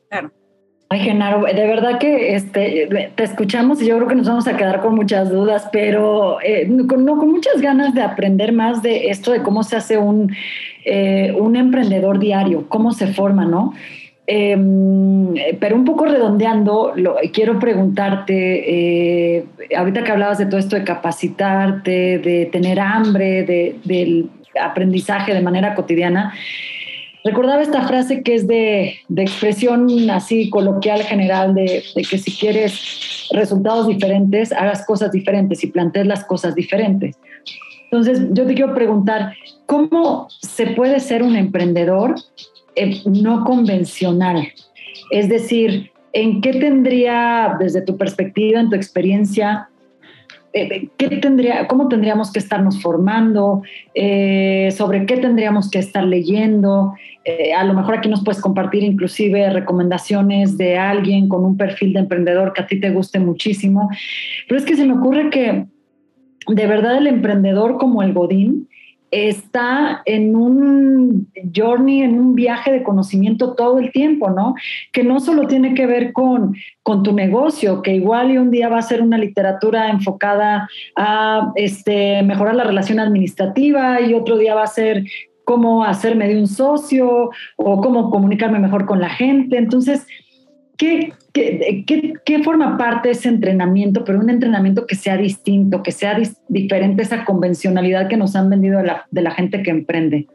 Claro. 0.10 0.32
Ay, 0.90 1.00
Genaro, 1.00 1.46
de 1.46 1.68
verdad 1.68 1.98
que 1.98 2.36
este, 2.36 3.12
te 3.16 3.24
escuchamos 3.24 3.82
y 3.82 3.88
yo 3.88 3.96
creo 3.96 4.08
que 4.08 4.16
nos 4.16 4.28
vamos 4.28 4.48
a 4.48 4.56
quedar 4.56 4.80
con 4.82 4.94
muchas 4.94 5.32
dudas, 5.32 5.68
pero 5.72 6.38
eh, 6.44 6.70
con, 6.88 7.04
no, 7.04 7.18
con 7.18 7.32
muchas 7.32 7.62
ganas 7.62 7.96
de 7.96 8.04
aprender 8.04 8.52
más 8.52 8.84
de 8.84 9.10
esto, 9.10 9.32
de 9.32 9.42
cómo 9.42 9.64
se 9.64 9.76
hace 9.76 9.98
un, 9.98 10.32
eh, 10.86 11.34
un 11.40 11.56
emprendedor 11.56 12.20
diario, 12.20 12.70
cómo 12.70 12.92
se 12.92 13.08
forma, 13.08 13.44
¿no? 13.46 13.74
Em, 14.26 15.34
pero 15.60 15.76
un 15.76 15.84
poco 15.84 16.06
redondeando, 16.06 16.94
lo, 16.96 17.18
quiero 17.34 17.60
preguntarte, 17.60 19.38
eh, 19.38 19.46
ahorita 19.76 20.04
que 20.04 20.12
hablabas 20.12 20.38
de 20.38 20.46
todo 20.46 20.60
esto 20.60 20.78
de 20.78 20.84
capacitarte, 20.84 22.20
de 22.20 22.50
tener 22.52 22.80
hambre, 22.80 23.44
de, 23.44 23.76
del 23.84 24.30
aprendizaje 24.62 25.34
de 25.34 25.42
manera 25.42 25.76
cotidiana, 25.76 26.34
Recordaba 27.24 27.62
esta 27.62 27.88
frase 27.88 28.22
que 28.22 28.36
es 28.36 28.48
de, 28.48 29.00
expresión 29.16 30.10
así 30.10 30.50
coloquial 30.50 31.04
general 31.04 31.54
de, 31.54 31.82
que 32.10 32.18
si 32.18 32.32
quieres 32.38 33.30
resultados 33.32 33.88
diferentes, 33.88 34.52
hagas 34.52 34.86
cosas 34.86 35.12
diferentes 35.12 35.64
y 35.64 35.68
plantees 35.68 36.06
las 36.06 36.26
cosas 36.26 36.54
diferentes. 36.54 37.16
Entonces, 37.86 38.28
yo 38.32 38.46
te 38.46 38.56
quiero 38.56 38.74
preguntar, 38.74 39.36
¿cómo 39.66 40.28
se 40.42 40.68
puede 40.68 41.00
ser 41.00 41.24
un 41.24 41.38
emprendedor 41.38 42.16
eh, 42.76 43.02
no 43.06 43.44
convencional? 43.44 44.48
Es 45.12 45.30
decir, 45.30 45.92
¿en 46.14 46.42
qué 46.42 46.54
tendría, 46.54 47.56
desde 47.60 47.82
tu 47.82 47.98
perspectiva, 47.98 48.60
en 48.60 48.70
tu 48.70 48.76
experiencia, 48.76 49.70
eh, 50.56 50.90
¿qué 50.98 51.10
tendría, 51.10 51.68
cómo 51.68 51.88
tendríamos 51.88 52.32
que 52.32 52.38
estarnos 52.38 52.80
formando, 52.80 53.64
eh, 53.96 54.70
sobre 54.72 55.08
qué 55.08 55.18
tendríamos 55.18 55.72
que 55.72 55.80
estar 55.80 56.04
leyendo. 56.04 56.94
Eh, 57.26 57.54
a 57.54 57.64
lo 57.64 57.74
mejor 57.74 57.96
aquí 57.96 58.08
nos 58.08 58.24
puedes 58.24 58.40
compartir 58.40 58.84
inclusive 58.84 59.50
recomendaciones 59.50 60.56
de 60.56 60.78
alguien 60.78 61.28
con 61.28 61.44
un 61.44 61.58
perfil 61.58 61.94
de 61.94 62.02
emprendedor 62.02 62.54
que 62.54 62.62
a 62.62 62.68
ti 62.68 62.80
te 62.80 62.92
guste 62.92 63.20
muchísimo. 63.20 63.90
Pero 64.48 64.60
es 64.60 64.66
que 64.66 64.76
se 64.76 64.86
me 64.86 64.94
ocurre 64.94 65.32
que 65.32 65.66
de 66.48 66.68
verdad 66.68 66.98
el 66.98 67.08
emprendedor 67.08 67.78
como 67.80 68.04
el 68.04 68.14
Godín 68.14 68.68
está 69.14 70.02
en 70.06 70.36
un 70.36 71.28
journey, 71.56 72.02
en 72.02 72.20
un 72.20 72.36
viaje 72.36 72.72
de 72.72 72.84
conocimiento 72.84 73.54
todo 73.54 73.80
el 73.80 73.92
tiempo, 73.92 74.30
¿no? 74.30 74.56
Que 74.92 75.04
no 75.04 75.20
solo 75.20 75.48
tiene 75.48 75.76
que 75.76 75.86
ver 75.86 76.14
con, 76.14 76.56
con 76.82 77.04
tu 77.04 77.14
negocio, 77.14 77.82
que 77.82 77.94
igual 77.94 78.32
y 78.32 78.38
un 78.38 78.50
día 78.50 78.70
va 78.70 78.80
a 78.80 78.82
ser 78.82 79.02
una 79.02 79.18
literatura 79.18 79.90
enfocada 79.90 80.68
a 80.96 81.52
este, 81.56 82.24
mejorar 82.24 82.56
la 82.56 82.64
relación 82.64 83.00
administrativa 83.00 84.02
y 84.02 84.14
otro 84.14 84.38
día 84.38 84.56
va 84.56 84.64
a 84.64 84.68
ser 84.68 85.04
cómo 85.46 85.84
hacerme 85.84 86.28
de 86.28 86.40
un 86.40 86.48
socio 86.48 87.30
o 87.58 87.82
cómo 87.82 88.10
comunicarme 88.10 88.60
mejor 88.60 88.86
con 88.86 89.00
la 89.00 89.10
gente. 89.10 89.58
Entonces, 89.58 90.08
¿qué, 91.34 92.14
qué, 92.26 92.44
forma 92.44 92.78
parte 92.78 93.10
de 93.10 93.14
ese 93.14 93.30
entrenamiento, 93.30 94.04
pero 94.04 94.20
un 94.20 94.30
entrenamiento 94.30 94.86
que 94.86 94.96
sea 94.96 95.18
distinto, 95.18 95.84
que 95.84 95.92
sea 95.92 96.20
diferente 96.48 97.04
esa 97.04 97.26
convencionalidad 97.26 98.08
que 98.08 98.18
nos 98.18 98.36
han 98.36 98.50
vendido 98.50 98.80
de 98.80 98.86
la, 98.86 99.06
de 99.12 99.22
la 99.22 99.32
gente 99.32 99.64
que 99.64 99.72
emprende? 99.72 100.28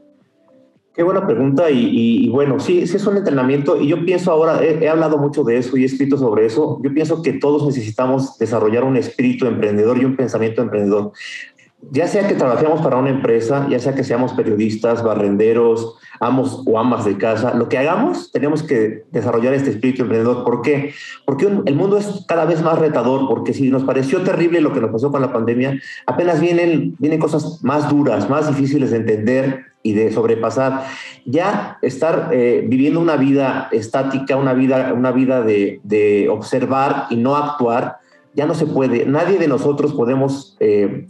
Qué 0.94 1.04
buena 1.04 1.24
pregunta 1.26 1.70
y, 1.70 2.28
bueno, 2.30 2.58
sí, 2.58 2.84
sí 2.88 2.96
es 2.96 3.06
un 3.06 3.16
entrenamiento 3.16 3.80
y 3.80 3.86
yo 3.86 4.04
pienso 4.04 4.32
ahora, 4.32 4.64
he, 4.64 4.84
he, 4.84 4.88
hablado 4.88 5.16
mucho 5.18 5.44
de 5.44 5.58
eso 5.58 5.76
y 5.76 5.84
he 5.84 5.86
escrito 5.86 6.16
sobre 6.16 6.46
eso, 6.46 6.80
yo 6.82 6.92
pienso 6.92 7.22
que 7.22 7.34
todos 7.34 7.64
necesitamos 7.64 8.36
desarrollar 8.38 8.82
un 8.82 8.96
espíritu 8.96 9.46
emprendedor 9.46 9.98
y 9.98 10.04
un 10.04 10.16
pensamiento 10.16 10.60
emprendedor 10.60 11.12
ya 11.90 12.08
sea 12.08 12.26
que 12.26 12.34
trabajemos 12.34 12.80
para 12.80 12.96
una 12.96 13.10
empresa, 13.10 13.66
ya 13.70 13.78
sea 13.78 13.94
que 13.94 14.04
seamos 14.04 14.32
periodistas, 14.32 15.02
barrenderos, 15.02 15.97
amos 16.20 16.62
o 16.66 16.78
amas 16.78 17.04
de 17.04 17.16
casa, 17.16 17.54
lo 17.54 17.68
que 17.68 17.78
hagamos, 17.78 18.30
tenemos 18.32 18.62
que 18.62 19.04
desarrollar 19.12 19.54
este 19.54 19.70
espíritu 19.70 20.02
emprendedor. 20.02 20.44
¿Por 20.44 20.62
qué? 20.62 20.92
Porque 21.24 21.46
el 21.46 21.74
mundo 21.74 21.96
es 21.96 22.24
cada 22.26 22.44
vez 22.44 22.62
más 22.62 22.78
retador, 22.78 23.28
porque 23.28 23.54
si 23.54 23.70
nos 23.70 23.84
pareció 23.84 24.22
terrible 24.22 24.60
lo 24.60 24.72
que 24.72 24.80
nos 24.80 24.90
pasó 24.90 25.10
con 25.10 25.22
la 25.22 25.32
pandemia, 25.32 25.80
apenas 26.06 26.40
vienen, 26.40 26.96
vienen 26.98 27.20
cosas 27.20 27.62
más 27.62 27.88
duras, 27.88 28.28
más 28.28 28.48
difíciles 28.48 28.90
de 28.90 28.98
entender 28.98 29.64
y 29.82 29.92
de 29.92 30.12
sobrepasar. 30.12 30.84
Ya 31.24 31.78
estar 31.82 32.30
eh, 32.32 32.64
viviendo 32.66 33.00
una 33.00 33.16
vida 33.16 33.68
estática, 33.72 34.36
una 34.36 34.54
vida, 34.54 34.92
una 34.92 35.12
vida 35.12 35.42
de, 35.42 35.80
de, 35.84 36.28
observar 36.28 37.06
y 37.10 37.16
no 37.16 37.36
actuar, 37.36 37.98
ya 38.34 38.46
no 38.46 38.54
se 38.54 38.66
puede. 38.66 39.06
Nadie 39.06 39.38
de 39.38 39.48
nosotros 39.48 39.92
podemos... 39.94 40.56
Eh, 40.60 41.06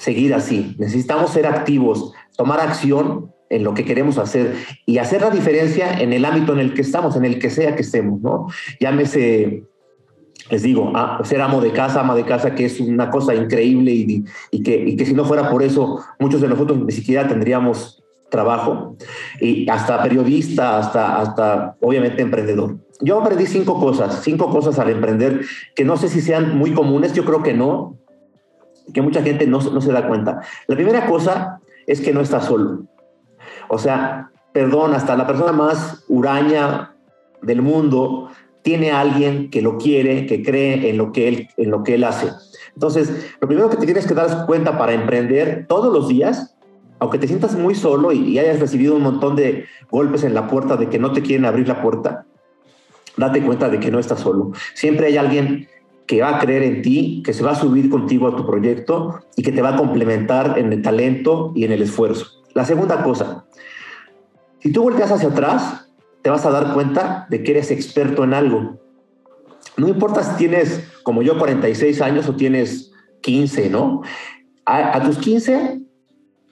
seguir 0.00 0.32
así. 0.32 0.74
Necesitamos 0.78 1.30
ser 1.30 1.46
activos, 1.46 2.14
tomar 2.34 2.58
acción 2.60 3.30
en 3.50 3.64
lo 3.64 3.74
que 3.74 3.84
queremos 3.84 4.16
hacer 4.16 4.54
y 4.86 4.98
hacer 4.98 5.20
la 5.20 5.30
diferencia 5.30 6.00
en 6.00 6.12
el 6.12 6.24
ámbito 6.24 6.52
en 6.52 6.60
el 6.60 6.72
que 6.72 6.82
estamos, 6.82 7.16
en 7.16 7.24
el 7.24 7.38
que 7.38 7.50
sea 7.50 7.74
que 7.74 7.82
estemos, 7.82 8.20
¿no? 8.20 8.46
Llámese, 8.80 9.64
les 10.50 10.62
digo, 10.62 10.92
ser 11.24 11.42
amo 11.42 11.60
de 11.60 11.72
casa, 11.72 12.00
ama 12.00 12.14
de 12.14 12.24
casa, 12.24 12.54
que 12.54 12.64
es 12.64 12.80
una 12.80 13.10
cosa 13.10 13.34
increíble 13.34 13.90
y, 13.90 14.24
y, 14.50 14.62
que, 14.62 14.76
y 14.76 14.96
que 14.96 15.04
si 15.04 15.14
no 15.14 15.24
fuera 15.24 15.50
por 15.50 15.62
eso, 15.62 16.00
muchos 16.18 16.40
de 16.40 16.48
nosotros 16.48 16.78
ni 16.78 16.92
siquiera 16.92 17.28
tendríamos 17.28 18.02
trabajo, 18.30 18.96
y 19.40 19.68
hasta 19.68 20.00
periodista, 20.02 20.78
hasta, 20.78 21.20
hasta 21.20 21.76
obviamente 21.80 22.22
emprendedor. 22.22 22.76
Yo 23.00 23.20
aprendí 23.20 23.46
cinco 23.46 23.80
cosas, 23.80 24.20
cinco 24.22 24.50
cosas 24.50 24.78
al 24.78 24.90
emprender 24.90 25.40
que 25.74 25.84
no 25.84 25.96
sé 25.96 26.08
si 26.08 26.20
sean 26.20 26.56
muy 26.56 26.72
comunes, 26.72 27.12
yo 27.12 27.24
creo 27.24 27.42
que 27.42 27.54
no, 27.54 27.98
que 28.94 29.02
mucha 29.02 29.22
gente 29.22 29.48
no, 29.48 29.60
no 29.60 29.80
se 29.80 29.90
da 29.90 30.06
cuenta. 30.06 30.40
La 30.68 30.76
primera 30.76 31.06
cosa 31.06 31.60
es 31.86 32.00
que 32.00 32.12
no 32.12 32.20
está 32.20 32.40
solo. 32.40 32.84
O 33.72 33.78
sea, 33.78 34.30
perdón, 34.52 34.94
hasta 34.94 35.16
la 35.16 35.28
persona 35.28 35.52
más 35.52 36.04
huraña 36.08 36.96
del 37.40 37.62
mundo 37.62 38.28
tiene 38.62 38.90
alguien 38.90 39.48
que 39.48 39.62
lo 39.62 39.78
quiere, 39.78 40.26
que 40.26 40.42
cree 40.42 40.90
en 40.90 40.98
lo 40.98 41.12
que 41.12 41.28
él, 41.28 41.48
en 41.56 41.70
lo 41.70 41.84
que 41.84 41.94
él 41.94 42.02
hace. 42.02 42.30
Entonces, 42.74 43.32
lo 43.40 43.46
primero 43.46 43.70
que 43.70 43.76
te 43.76 43.86
tienes 43.86 44.08
que 44.08 44.14
dar 44.14 44.44
cuenta 44.46 44.76
para 44.76 44.92
emprender 44.92 45.66
todos 45.68 45.92
los 45.92 46.08
días, 46.08 46.56
aunque 46.98 47.18
te 47.18 47.28
sientas 47.28 47.56
muy 47.56 47.76
solo 47.76 48.10
y, 48.10 48.18
y 48.18 48.38
hayas 48.40 48.58
recibido 48.58 48.96
un 48.96 49.02
montón 49.02 49.36
de 49.36 49.66
golpes 49.88 50.24
en 50.24 50.34
la 50.34 50.48
puerta 50.48 50.76
de 50.76 50.88
que 50.88 50.98
no 50.98 51.12
te 51.12 51.22
quieren 51.22 51.46
abrir 51.46 51.68
la 51.68 51.80
puerta, 51.80 52.26
date 53.16 53.40
cuenta 53.40 53.68
de 53.68 53.78
que 53.78 53.92
no 53.92 54.00
estás 54.00 54.18
solo. 54.18 54.50
Siempre 54.74 55.06
hay 55.06 55.16
alguien 55.16 55.68
que 56.08 56.22
va 56.22 56.36
a 56.36 56.38
creer 56.40 56.64
en 56.64 56.82
ti, 56.82 57.22
que 57.24 57.32
se 57.32 57.44
va 57.44 57.52
a 57.52 57.54
subir 57.54 57.88
contigo 57.88 58.26
a 58.26 58.34
tu 58.34 58.44
proyecto 58.44 59.20
y 59.36 59.44
que 59.44 59.52
te 59.52 59.62
va 59.62 59.70
a 59.70 59.76
complementar 59.76 60.58
en 60.58 60.72
el 60.72 60.82
talento 60.82 61.52
y 61.54 61.64
en 61.64 61.70
el 61.70 61.82
esfuerzo. 61.82 62.39
La 62.54 62.64
segunda 62.64 63.02
cosa, 63.02 63.44
si 64.60 64.72
tú 64.72 64.82
volteas 64.82 65.10
hacia 65.10 65.28
atrás, 65.28 65.88
te 66.22 66.30
vas 66.30 66.44
a 66.44 66.50
dar 66.50 66.74
cuenta 66.74 67.26
de 67.30 67.42
que 67.42 67.52
eres 67.52 67.70
experto 67.70 68.24
en 68.24 68.34
algo. 68.34 68.78
No 69.76 69.88
importa 69.88 70.22
si 70.22 70.36
tienes, 70.36 70.88
como 71.02 71.22
yo, 71.22 71.38
46 71.38 72.00
años 72.02 72.28
o 72.28 72.36
tienes 72.36 72.92
15, 73.22 73.70
¿no? 73.70 74.02
A, 74.66 75.02
tus 75.02 75.18
15, 75.18 75.80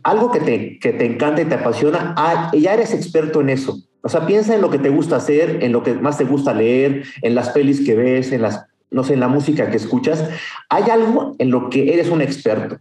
algo 0.02 0.30
que 0.30 0.40
te, 0.40 0.78
que 0.78 0.92
te 0.92 1.04
encanta 1.04 1.42
y 1.42 1.44
te 1.44 1.54
apasiona, 1.54 2.14
ah, 2.16 2.50
ya 2.56 2.74
eres 2.74 2.92
experto 2.94 3.40
en 3.40 3.50
eso. 3.50 3.78
O 4.02 4.08
sea, 4.08 4.26
piensa 4.26 4.54
en 4.54 4.60
lo 4.60 4.70
que 4.70 4.78
te 4.78 4.88
gusta 4.88 5.16
hacer, 5.16 5.62
en 5.62 5.72
lo 5.72 5.82
que 5.82 5.94
más 5.94 6.18
te 6.18 6.24
gusta 6.24 6.54
leer, 6.54 7.04
en 7.22 7.34
las 7.34 7.50
pelis 7.50 7.84
que 7.84 7.94
ves, 7.94 8.32
en 8.32 8.42
las 8.42 8.66
no 8.90 9.04
sé, 9.04 9.14
en 9.14 9.20
la 9.20 9.28
música 9.28 9.70
que 9.70 9.76
escuchas, 9.76 10.28
hay 10.68 10.84
algo 10.90 11.34
en 11.38 11.50
lo 11.50 11.68
que 11.68 11.92
eres 11.92 12.08
un 12.08 12.22
experto. 12.22 12.78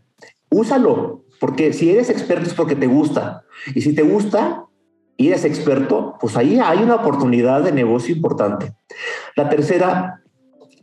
Úsalo, 0.49 1.25
porque 1.39 1.73
si 1.73 1.91
eres 1.91 2.09
experto 2.09 2.47
es 2.47 2.53
porque 2.53 2.75
te 2.75 2.87
gusta. 2.87 3.43
Y 3.73 3.81
si 3.81 3.93
te 3.93 4.03
gusta 4.03 4.65
y 5.15 5.27
eres 5.29 5.45
experto, 5.45 6.15
pues 6.19 6.37
ahí 6.37 6.59
hay 6.59 6.79
una 6.79 6.95
oportunidad 6.95 7.63
de 7.63 7.71
negocio 7.71 8.15
importante. 8.15 8.73
La 9.35 9.49
tercera, 9.49 10.21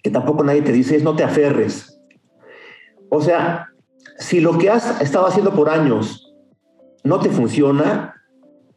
que 0.02 0.10
tampoco 0.10 0.44
nadie 0.44 0.62
te 0.62 0.72
dice, 0.72 0.96
es 0.96 1.02
no 1.02 1.16
te 1.16 1.24
aferres. 1.24 2.00
O 3.08 3.20
sea, 3.20 3.68
si 4.18 4.40
lo 4.40 4.58
que 4.58 4.70
has 4.70 5.00
estado 5.00 5.26
haciendo 5.26 5.52
por 5.54 5.68
años 5.70 6.34
no 7.04 7.20
te 7.20 7.30
funciona 7.30 8.14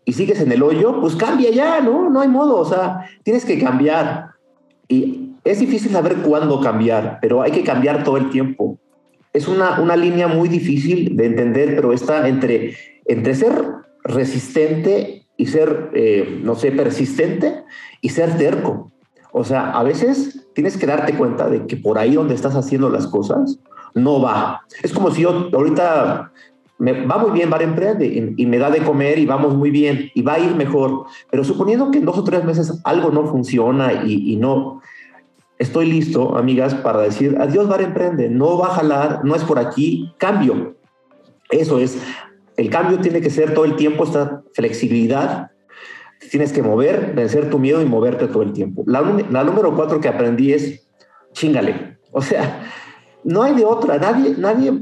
y 0.05 0.13
sigues 0.13 0.41
en 0.41 0.51
el 0.51 0.63
hoyo, 0.63 1.01
pues 1.01 1.15
cambia 1.15 1.51
ya, 1.51 1.81
¿no? 1.81 2.09
No 2.09 2.21
hay 2.21 2.27
modo, 2.27 2.57
o 2.57 2.65
sea, 2.65 3.09
tienes 3.23 3.45
que 3.45 3.59
cambiar. 3.59 4.31
Y 4.87 5.33
es 5.43 5.59
difícil 5.59 5.91
saber 5.91 6.17
cuándo 6.17 6.61
cambiar, 6.61 7.19
pero 7.21 7.41
hay 7.41 7.51
que 7.51 7.63
cambiar 7.63 8.03
todo 8.03 8.17
el 8.17 8.29
tiempo. 8.29 8.79
Es 9.37 9.47
una, 9.47 9.79
una 9.79 9.95
línea 9.95 10.27
muy 10.27 10.49
difícil 10.49 11.15
de 11.15 11.27
entender, 11.27 11.75
pero 11.75 11.93
está 11.93 12.27
entre, 12.27 12.75
entre 13.05 13.35
ser 13.35 13.53
resistente 14.03 15.27
y 15.37 15.45
ser, 15.45 15.91
eh, 15.93 16.39
no 16.43 16.55
sé, 16.55 16.71
persistente 16.71 17.63
y 18.01 18.09
ser 18.09 18.35
terco. 18.39 18.91
O 19.31 19.43
sea, 19.43 19.69
a 19.73 19.83
veces 19.83 20.47
tienes 20.55 20.75
que 20.75 20.87
darte 20.87 21.13
cuenta 21.13 21.47
de 21.49 21.67
que 21.67 21.77
por 21.77 21.99
ahí 21.99 22.15
donde 22.15 22.33
estás 22.33 22.55
haciendo 22.55 22.89
las 22.89 23.05
cosas 23.05 23.59
no 23.93 24.19
va. 24.19 24.61
Es 24.81 24.91
como 24.91 25.11
si 25.11 25.21
yo 25.21 25.51
ahorita 25.53 26.31
me 26.79 27.05
va 27.05 27.19
muy 27.19 27.29
bien, 27.29 27.51
va 27.53 27.57
a 27.57 27.63
emprender 27.63 28.11
y, 28.11 28.33
y, 28.37 28.45
me 28.47 28.57
da 28.57 28.71
de 28.71 28.81
comer 28.81 29.19
y 29.19 29.27
vamos 29.27 29.55
muy 29.55 29.69
bien 29.69 30.09
y 30.15 30.23
va 30.23 30.33
a 30.33 30.39
ir 30.39 30.55
mejor. 30.55 31.05
Pero 31.29 31.43
suponiendo 31.43 31.91
que 31.91 31.99
en 31.99 32.05
dos 32.05 32.17
o 32.17 32.23
tres 32.23 32.43
meses 32.43 32.81
algo 32.83 33.11
no 33.11 33.27
funciona 33.27 34.03
y, 34.03 34.33
y 34.33 34.35
no, 34.37 34.81
estoy 35.59 35.87
listo, 35.87 36.37
amigas, 36.37 36.75
para 36.75 37.01
decir, 37.01 37.37
adiós, 37.39 37.67
Bar 37.67 37.81
Emprende, 37.81 38.29
no 38.29 38.57
va 38.57 38.67
a 38.67 38.75
jalar, 38.75 39.21
no 39.23 39.35
es 39.35 39.43
por 39.43 39.59
aquí, 39.59 40.13
cambio. 40.17 40.75
Eso 41.49 41.79
es, 41.79 41.97
el 42.57 42.69
cambio 42.69 42.99
tiene 42.99 43.21
que 43.21 43.29
ser 43.29 43.53
todo 43.53 43.65
el 43.65 43.75
tiempo, 43.75 44.03
esta 44.03 44.43
flexibilidad, 44.53 45.51
tienes 46.31 46.51
que 46.51 46.63
mover, 46.63 47.13
vencer 47.15 47.49
tu 47.49 47.59
miedo 47.59 47.81
y 47.81 47.85
moverte 47.85 48.27
todo 48.27 48.43
el 48.43 48.53
tiempo. 48.53 48.83
La, 48.85 49.01
número 49.43 49.75
cuatro 49.75 49.99
que 49.99 50.07
aprendí 50.07 50.53
es, 50.53 50.87
chingale, 51.33 51.97
o 52.11 52.21
sea, 52.21 52.63
no 53.23 53.43
hay 53.43 53.55
de 53.55 53.65
otra, 53.65 53.97
nadie, 53.97 54.35
nadie, 54.37 54.73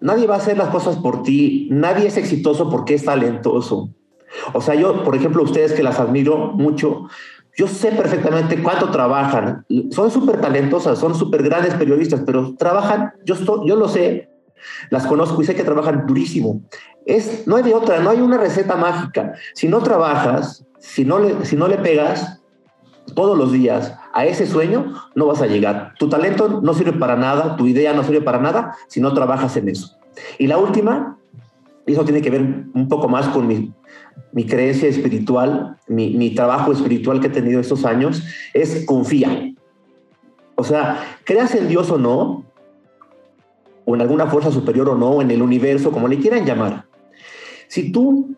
nadie 0.00 0.26
va 0.26 0.34
a 0.34 0.38
hacer 0.38 0.56
las 0.56 0.68
cosas 0.68 0.96
por 0.96 1.22
ti, 1.22 1.68
nadie 1.70 2.08
es 2.08 2.16
exitoso 2.16 2.68
porque 2.68 2.94
es 2.94 3.04
talentoso. 3.04 3.90
O 4.52 4.60
sea, 4.60 4.74
yo, 4.74 5.02
por 5.02 5.16
ejemplo, 5.16 5.42
ustedes 5.42 5.72
que 5.72 5.82
las 5.82 5.98
admiro 5.98 6.52
mucho, 6.52 7.08
yo 7.60 7.68
sé 7.68 7.92
perfectamente 7.92 8.62
cuánto 8.62 8.90
trabajan. 8.90 9.66
Son 9.90 10.10
súper 10.10 10.40
talentosas, 10.40 10.98
son 10.98 11.14
súper 11.14 11.42
grandes 11.42 11.74
periodistas, 11.74 12.22
pero 12.24 12.54
trabajan, 12.56 13.12
yo, 13.26 13.34
estoy, 13.34 13.68
yo 13.68 13.76
lo 13.76 13.86
sé, 13.86 14.30
las 14.88 15.06
conozco 15.06 15.42
y 15.42 15.44
sé 15.44 15.54
que 15.54 15.62
trabajan 15.62 16.06
durísimo. 16.06 16.62
Es, 17.04 17.46
no 17.46 17.56
hay 17.56 17.62
de 17.62 17.74
otra, 17.74 18.00
no 18.00 18.08
hay 18.08 18.22
una 18.22 18.38
receta 18.38 18.76
mágica. 18.76 19.34
Si 19.52 19.68
no 19.68 19.80
trabajas, 19.80 20.64
si 20.78 21.04
no 21.04 21.18
le, 21.18 21.44
si 21.44 21.54
no 21.54 21.68
le 21.68 21.76
pegas 21.76 22.40
todos 23.14 23.36
los 23.36 23.52
días 23.52 23.94
a 24.14 24.24
ese 24.24 24.46
sueño, 24.46 24.94
no 25.14 25.26
vas 25.26 25.42
a 25.42 25.46
llegar. 25.46 25.92
Tu 25.98 26.08
talento 26.08 26.62
no 26.62 26.72
sirve 26.72 26.94
para 26.94 27.16
nada, 27.16 27.56
tu 27.56 27.66
idea 27.66 27.92
no 27.92 28.04
sirve 28.04 28.22
para 28.22 28.38
nada 28.38 28.74
si 28.88 29.02
no 29.02 29.12
trabajas 29.12 29.54
en 29.58 29.68
eso. 29.68 29.98
Y 30.38 30.46
la 30.46 30.56
última, 30.56 31.18
eso 31.86 32.04
tiene 32.04 32.22
que 32.22 32.30
ver 32.30 32.40
un 32.40 32.88
poco 32.88 33.08
más 33.08 33.28
con 33.28 33.46
mi, 33.46 33.72
creencia 34.46 34.88
espiritual, 34.88 35.76
mi, 35.88 36.34
trabajo 36.34 36.72
espiritual 36.72 37.20
que 37.20 37.28
he 37.28 37.30
tenido 37.30 37.60
estos 37.60 37.84
años, 37.84 38.22
es 38.54 38.84
confía. 38.84 39.52
O 40.56 40.64
sea, 40.64 41.02
creas 41.24 41.54
en 41.54 41.68
Dios 41.68 41.90
o 41.90 41.98
no, 41.98 42.44
o 43.84 43.94
en 43.94 44.00
alguna 44.00 44.26
fuerza 44.26 44.50
superior 44.50 44.88
o 44.90 44.94
no, 44.94 45.22
en 45.22 45.30
el 45.30 45.42
universo, 45.42 45.90
como 45.90 46.06
le 46.06 46.18
quieran 46.18 46.44
llamar. 46.44 46.86
Si 47.66 47.90
tú 47.92 48.36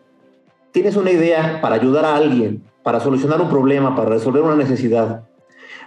tienes 0.71 0.95
una 0.95 1.11
idea 1.11 1.59
para 1.61 1.75
ayudar 1.75 2.05
a 2.05 2.15
alguien, 2.15 2.63
para 2.81 2.99
solucionar 2.99 3.41
un 3.41 3.49
problema, 3.49 3.95
para 3.95 4.09
resolver 4.09 4.41
una 4.41 4.55
necesidad, 4.55 5.25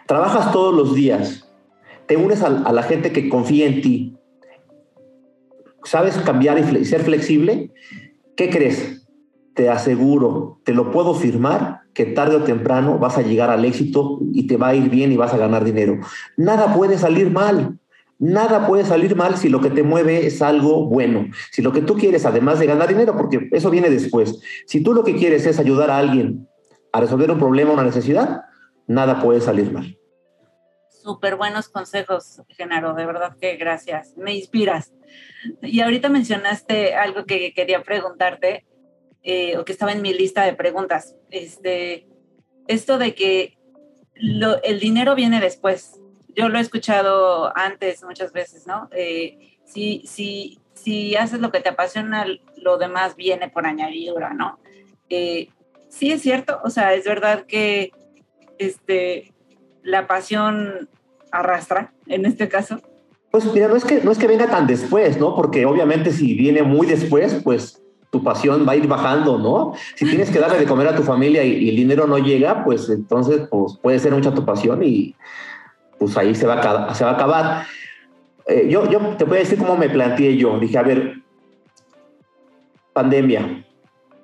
trabajas 0.07 0.53
todos 0.53 0.75
los 0.75 0.95
días, 0.95 1.51
te 2.07 2.17
unes 2.17 2.43
a 2.43 2.73
la 2.73 2.83
gente 2.85 3.13
que 3.13 3.29
confía 3.29 3.67
en 3.67 3.81
ti, 3.81 4.16
sabes 5.87 6.17
cambiar 6.19 6.59
y 6.59 6.85
ser 6.85 7.03
flexible, 7.03 7.73
¿qué 8.37 8.51
crees? 8.51 9.07
Te 9.55 9.71
aseguro, 9.71 10.61
te 10.65 10.75
lo 10.75 10.91
puedo 10.91 11.15
firmar, 11.15 11.81
que 11.95 12.05
tarde 12.05 12.37
o 12.37 12.43
temprano 12.43 12.99
vas 12.99 13.17
a 13.17 13.23
llegar 13.23 13.49
al 13.49 13.65
éxito 13.65 14.19
y 14.33 14.47
te 14.47 14.59
va 14.59 14.69
a 14.69 14.75
ir 14.75 14.91
bien 14.91 15.13
y 15.13 15.17
vas 15.17 15.33
a 15.33 15.39
ganar 15.39 15.65
dinero. 15.65 15.99
Nada 16.37 16.75
puede 16.75 16.99
salir 16.99 17.31
mal. 17.31 17.79
Nada 18.19 18.67
puede 18.67 18.85
salir 18.85 19.15
mal 19.15 19.37
si 19.37 19.49
lo 19.49 19.61
que 19.61 19.71
te 19.71 19.83
mueve 19.83 20.27
es 20.27 20.43
algo 20.43 20.87
bueno. 20.87 21.27
Si 21.53 21.63
lo 21.63 21.73
que 21.73 21.83
tú 21.83 21.95
quieres, 21.95 22.25
además 22.27 22.59
de 22.59 22.67
ganar 22.67 22.89
dinero, 22.89 23.17
porque 23.17 23.49
eso 23.53 23.71
viene 23.71 23.91
después, 23.91 24.41
si 24.67 24.83
tú 24.83 24.95
lo 24.95 25.05
que 25.05 25.17
quieres 25.17 25.47
es 25.47 25.59
ayudar 25.59 25.91
a 25.91 25.99
alguien 25.99 26.47
a 26.93 27.01
resolver 27.01 27.31
un 27.31 27.39
problema, 27.39 27.73
una 27.73 27.85
necesidad, 27.85 28.43
nada 28.87 29.23
puede 29.23 29.41
salir 29.41 29.71
mal. 29.71 29.99
Súper 31.07 31.37
buenos 31.37 31.69
consejos, 31.69 32.43
Genaro, 32.49 32.93
de 32.95 33.07
verdad 33.07 33.37
que 33.41 33.55
gracias, 33.55 34.17
me 34.17 34.35
inspiras. 34.35 34.93
Y 35.63 35.79
ahorita 35.81 36.09
mencionaste 36.09 36.97
algo 36.97 37.27
que 37.27 37.55
quería 37.55 37.85
preguntarte, 37.85 38.67
eh, 39.23 39.57
o 39.57 39.65
que 39.65 39.71
estaba 39.71 39.93
en 39.93 40.03
mi 40.03 40.13
lista 40.13 40.45
de 40.45 40.55
preguntas. 40.55 41.15
Este, 41.31 42.09
esto 42.67 42.99
de 42.99 43.15
que 43.15 43.57
el 44.17 44.81
dinero 44.81 45.15
viene 45.15 45.39
después, 45.39 46.01
yo 46.35 46.49
lo 46.49 46.59
he 46.59 46.63
escuchado 46.63 47.57
antes 47.57 48.03
muchas 48.03 48.33
veces, 48.33 48.67
¿no? 48.67 48.89
Eh, 48.91 49.61
si, 49.65 50.03
si, 50.09 50.59
si 50.75 51.15
haces 51.15 51.39
lo 51.39 51.53
que 51.53 51.61
te 51.61 51.69
apasiona, 51.69 52.27
lo 52.57 52.79
demás 52.79 53.15
viene 53.15 53.49
por 53.49 53.65
añadidura, 53.65 54.35
¿no? 54.35 54.59
Eh, 55.09 55.51
sí 55.89 56.11
es 56.11 56.21
cierto, 56.23 56.61
o 56.65 56.71
sea, 56.71 56.95
es 56.95 57.05
verdad 57.05 57.47
que 57.47 57.93
este, 58.59 59.33
la 59.85 60.09
pasión 60.09 60.89
arrastra 61.39 61.93
en 62.07 62.27
este 62.27 62.49
caso. 62.49 62.81
Pues 63.31 63.45
mira, 63.53 63.69
no 63.69 63.77
es 63.77 63.85
que 63.85 64.03
no 64.03 64.13
es 64.13 64.19
que 64.19 64.27
venga 64.27 64.47
tan 64.49 64.67
después, 64.67 65.19
¿no? 65.19 65.35
Porque 65.35 65.67
obviamente 65.67 66.13
si 66.13 66.35
viene 66.35 66.63
muy 66.63 66.87
después, 66.87 67.41
pues 67.43 67.83
tu 68.11 68.23
pasión 68.23 68.67
va 68.67 68.73
a 68.73 68.77
ir 68.77 68.87
bajando, 68.87 69.39
¿no? 69.39 69.75
Si 69.95 70.07
tienes 70.07 70.31
que 70.31 70.39
darle 70.39 70.59
de 70.59 70.65
comer 70.65 70.89
a 70.89 70.97
tu 70.97 71.03
familia 71.03 71.45
y, 71.45 71.53
y 71.53 71.69
el 71.71 71.77
dinero 71.77 72.07
no 72.07 72.19
llega, 72.19 72.65
pues 72.65 72.89
entonces 72.89 73.49
pues, 73.51 73.79
puede 73.83 73.99
ser 73.99 74.13
mucha 74.13 74.33
tu 74.33 74.45
pasión 74.45 74.83
y, 74.83 75.15
pues 75.99 76.17
ahí 76.17 76.35
se 76.35 76.47
va 76.47 76.55
a, 76.55 77.11
acabar. 77.11 77.67
Eh, 78.47 78.69
yo, 78.69 78.89
yo 78.91 79.01
te 79.17 79.25
voy 79.25 79.39
a 79.39 79.41
decir 79.41 79.59
cómo 79.59 79.77
me 79.77 79.89
planteé 79.89 80.37
yo. 80.37 80.59
Dije, 80.59 80.79
a 80.79 80.83
ver, 80.83 81.23
pandemia, 82.93 83.65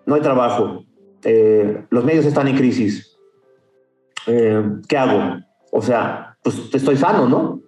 no 0.06 0.14
hay 0.14 0.20
trabajo, 0.20 0.84
eh, 1.24 1.84
los 1.90 2.04
medios 2.04 2.26
están 2.26 2.48
en 2.48 2.56
crisis. 2.56 3.16
Eh, 4.26 4.62
¿Qué 4.88 4.96
hago? 4.96 5.40
O 5.70 5.82
sea, 5.82 6.31
pues 6.42 6.56
estoy 6.72 6.96
sano, 6.96 7.28
¿no? 7.28 7.60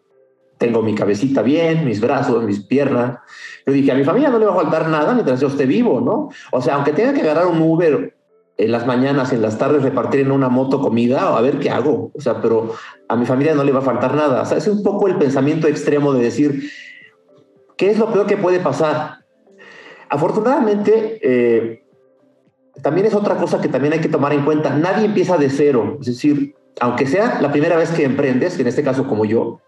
Tengo 0.59 0.83
mi 0.83 0.95
cabecita 0.95 1.43
bien, 1.43 1.85
mis 1.85 2.01
brazos, 2.01 2.45
mis 2.45 2.61
piernas. 2.61 3.19
Yo 3.67 3.73
dije, 3.73 3.93
a 3.93 3.95
mi 3.95 4.05
familia 4.05 4.31
no 4.31 4.39
le 4.39 4.47
va 4.47 4.53
a 4.53 4.57
faltar 4.57 4.89
nada 4.89 5.15
mientras 5.15 5.41
yo 5.41 5.49
esté 5.49 5.67
vivo, 5.67 6.01
¿no? 6.01 6.29
O 6.53 6.61
sea, 6.61 6.75
aunque 6.75 6.93
tenga 6.93 7.13
que 7.13 7.23
agarrar 7.23 7.47
un 7.47 7.61
Uber 7.61 8.17
en 8.57 8.73
las 8.73 8.87
mañanas, 8.87 9.33
en 9.33 9.43
las 9.43 9.59
tardes 9.59 9.83
repartir 9.83 10.21
en 10.21 10.31
una 10.31 10.49
moto 10.49 10.81
comida, 10.81 11.37
a 11.37 11.41
ver 11.41 11.59
qué 11.59 11.71
hago. 11.71 12.13
O 12.15 12.21
sea, 12.21 12.41
pero 12.41 12.73
a 13.09 13.17
mi 13.17 13.27
familia 13.27 13.55
no 13.55 13.65
le 13.65 13.73
va 13.73 13.81
a 13.81 13.83
faltar 13.83 14.15
nada. 14.15 14.43
O 14.43 14.47
sea, 14.47 14.59
es 14.59 14.69
un 14.69 14.83
poco 14.83 15.09
el 15.09 15.17
pensamiento 15.17 15.67
extremo 15.67 16.13
de 16.13 16.23
decir, 16.23 16.71
¿qué 17.77 17.91
es 17.91 17.99
lo 17.99 18.13
peor 18.13 18.27
que 18.27 18.37
puede 18.37 18.61
pasar? 18.61 19.25
Afortunadamente, 20.09 21.19
eh, 21.23 21.85
también 22.83 23.07
es 23.07 23.15
otra 23.15 23.37
cosa 23.37 23.61
que 23.61 23.69
también 23.69 23.95
hay 23.95 24.01
que 24.01 24.09
tomar 24.09 24.33
en 24.33 24.45
cuenta. 24.45 24.71
Nadie 24.77 25.07
empieza 25.07 25.37
de 25.37 25.51
cero. 25.51 25.99
Es 26.01 26.07
decir, 26.07 26.55
aunque 26.81 27.07
sea 27.07 27.41
la 27.41 27.53
primera 27.53 27.77
vez 27.77 27.91
que 27.91 28.05
emprendes, 28.05 28.59
en 28.59 28.67
este 28.67 28.83
caso 28.83 29.07
como 29.07 29.25
yo, 29.25 29.61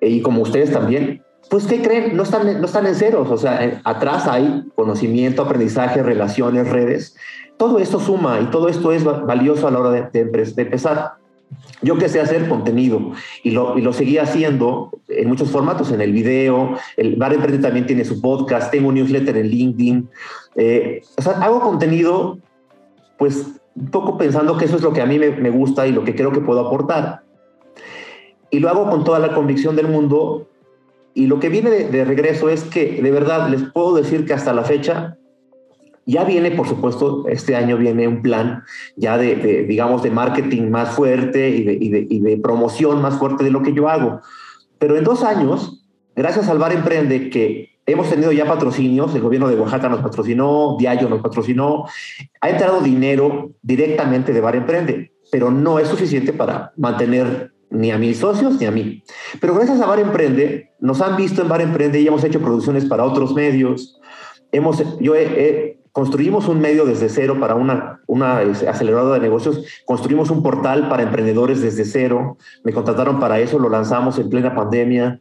eh, 0.00 0.08
y 0.08 0.22
como 0.22 0.42
ustedes 0.42 0.72
también, 0.72 1.22
pues 1.48 1.66
¿qué 1.66 1.80
creen? 1.80 2.16
No 2.16 2.24
están, 2.24 2.60
no 2.60 2.66
están 2.66 2.86
en 2.86 2.94
ceros. 2.96 3.30
O 3.30 3.36
sea, 3.36 3.80
atrás 3.84 4.26
hay 4.26 4.64
conocimiento, 4.74 5.42
aprendizaje, 5.42 6.02
relaciones, 6.02 6.68
redes 6.68 7.16
todo 7.56 7.78
esto 7.78 8.00
suma 8.00 8.40
y 8.40 8.46
todo 8.46 8.68
esto 8.68 8.92
es 8.92 9.04
valioso 9.04 9.66
a 9.66 9.70
la 9.70 9.80
hora 9.80 9.90
de, 9.90 10.20
empezar. 10.20 11.14
Yo 11.80 11.96
que 11.96 12.06
hacer 12.06 12.48
contenido 12.48 13.12
y 13.44 13.52
lo, 13.52 13.78
y 13.78 13.80
lo 13.80 13.92
seguí 13.92 14.18
haciendo 14.18 14.90
en 15.08 15.28
muchos 15.28 15.50
formatos, 15.50 15.92
en 15.92 16.00
el 16.00 16.12
video, 16.12 16.76
el 16.96 17.16
Bar 17.16 17.34
Emprende 17.34 17.58
también 17.58 17.86
tiene 17.86 18.04
su 18.04 18.20
podcast, 18.20 18.72
tengo 18.72 18.88
un 18.88 18.96
newsletter 18.96 19.36
en 19.36 19.46
LinkedIn. 19.46 20.08
Eh, 20.56 21.02
o 21.16 21.22
sea, 21.22 21.32
hago 21.34 21.60
contenido 21.60 22.38
pues 23.16 23.46
un 23.76 23.90
poco 23.90 24.16
pensando 24.16 24.56
que 24.56 24.64
eso 24.64 24.76
es 24.76 24.82
lo 24.82 24.92
que 24.92 25.02
a 25.02 25.06
mí 25.06 25.18
me, 25.18 25.50
gusta 25.50 25.86
y 25.86 25.92
lo 25.92 26.02
que 26.02 26.14
creo 26.14 26.32
que 26.32 26.40
puedo 26.40 26.66
aportar. 26.66 27.22
Y 28.50 28.60
lo 28.60 28.70
hago 28.70 28.88
con 28.90 29.04
toda 29.04 29.18
la 29.18 29.34
convicción 29.34 29.76
del 29.76 29.88
mundo 29.88 30.48
y 31.14 31.26
lo 31.26 31.38
que 31.40 31.48
viene 31.48 31.70
de, 31.70 32.04
regreso 32.04 32.48
es 32.48 32.64
que 32.64 33.00
de 33.02 33.10
verdad 33.10 33.48
les 33.48 33.62
puedo 33.62 33.94
decir 33.94 34.26
que 34.26 34.32
hasta 34.32 34.52
la 34.52 34.64
fecha 34.64 35.18
ya 36.06 36.24
viene, 36.24 36.52
por 36.52 36.68
supuesto, 36.68 37.26
este 37.28 37.56
año 37.56 37.76
viene 37.76 38.06
un 38.06 38.22
plan 38.22 38.62
ya 38.96 39.18
de, 39.18 39.64
digamos, 39.64 40.02
de 40.02 40.10
marketing 40.10 40.70
más 40.70 40.90
fuerte 40.90 41.50
y 41.50 41.64
de, 41.64 42.06
y 42.08 42.20
de, 42.20 42.36
promoción 42.36 43.02
más 43.02 43.18
fuerte 43.18 43.44
de 43.44 43.50
lo 43.50 43.62
que 43.62 43.72
yo 43.72 43.88
hago. 43.88 44.20
Pero 44.78 44.96
en 44.96 45.04
dos 45.04 45.24
años, 45.24 45.84
gracias 46.14 46.48
al 46.48 46.58
Bar 46.58 46.72
Emprende, 46.72 47.28
que 47.28 47.75
hemos 47.86 48.10
tenido 48.10 48.32
ya 48.32 48.44
patrocinios, 48.44 49.14
el 49.14 49.22
gobierno 49.22 49.48
de 49.48 49.56
Oaxaca 49.56 49.88
nos 49.88 50.00
patrocinó, 50.00 50.76
Diallo 50.78 51.08
nos 51.08 51.22
patrocinó, 51.22 51.84
ha 52.40 52.50
entrado 52.50 52.80
dinero 52.80 53.52
directamente 53.62 54.32
de 54.32 54.40
Bar 54.40 54.56
Emprende, 54.56 55.12
pero 55.30 55.50
no 55.50 55.78
es 55.78 55.88
suficiente 55.88 56.32
para 56.32 56.72
mantener 56.76 57.52
ni 57.70 57.90
a 57.90 57.98
mis 57.98 58.18
socios 58.18 58.60
ni 58.60 58.66
a 58.66 58.70
mí. 58.70 59.02
Pero 59.40 59.54
gracias 59.54 59.80
a 59.80 59.86
Bar 59.86 60.00
Emprende, 60.00 60.70
nos 60.80 61.00
han 61.00 61.16
visto 61.16 61.42
en 61.42 61.48
Bar 61.48 61.60
Emprende 61.60 62.00
y 62.00 62.06
hemos 62.06 62.24
hecho 62.24 62.40
producciones 62.40 62.84
para 62.84 63.04
otros 63.04 63.34
medios. 63.34 64.00
Hemos, 64.52 64.82
yo 65.00 65.14
he, 65.14 65.76
Construimos 65.96 66.46
un 66.46 66.60
medio 66.60 66.84
desde 66.84 67.08
cero 67.08 67.38
para 67.40 67.54
una, 67.54 68.02
una 68.06 68.40
aceleradora 68.40 69.14
de 69.14 69.20
negocios, 69.22 69.64
construimos 69.86 70.28
un 70.28 70.42
portal 70.42 70.90
para 70.90 71.02
emprendedores 71.02 71.62
desde 71.62 71.86
cero, 71.86 72.36
me 72.64 72.74
contrataron 72.74 73.18
para 73.18 73.40
eso, 73.40 73.58
lo 73.58 73.70
lanzamos 73.70 74.18
en 74.18 74.28
plena 74.28 74.54
pandemia. 74.54 75.18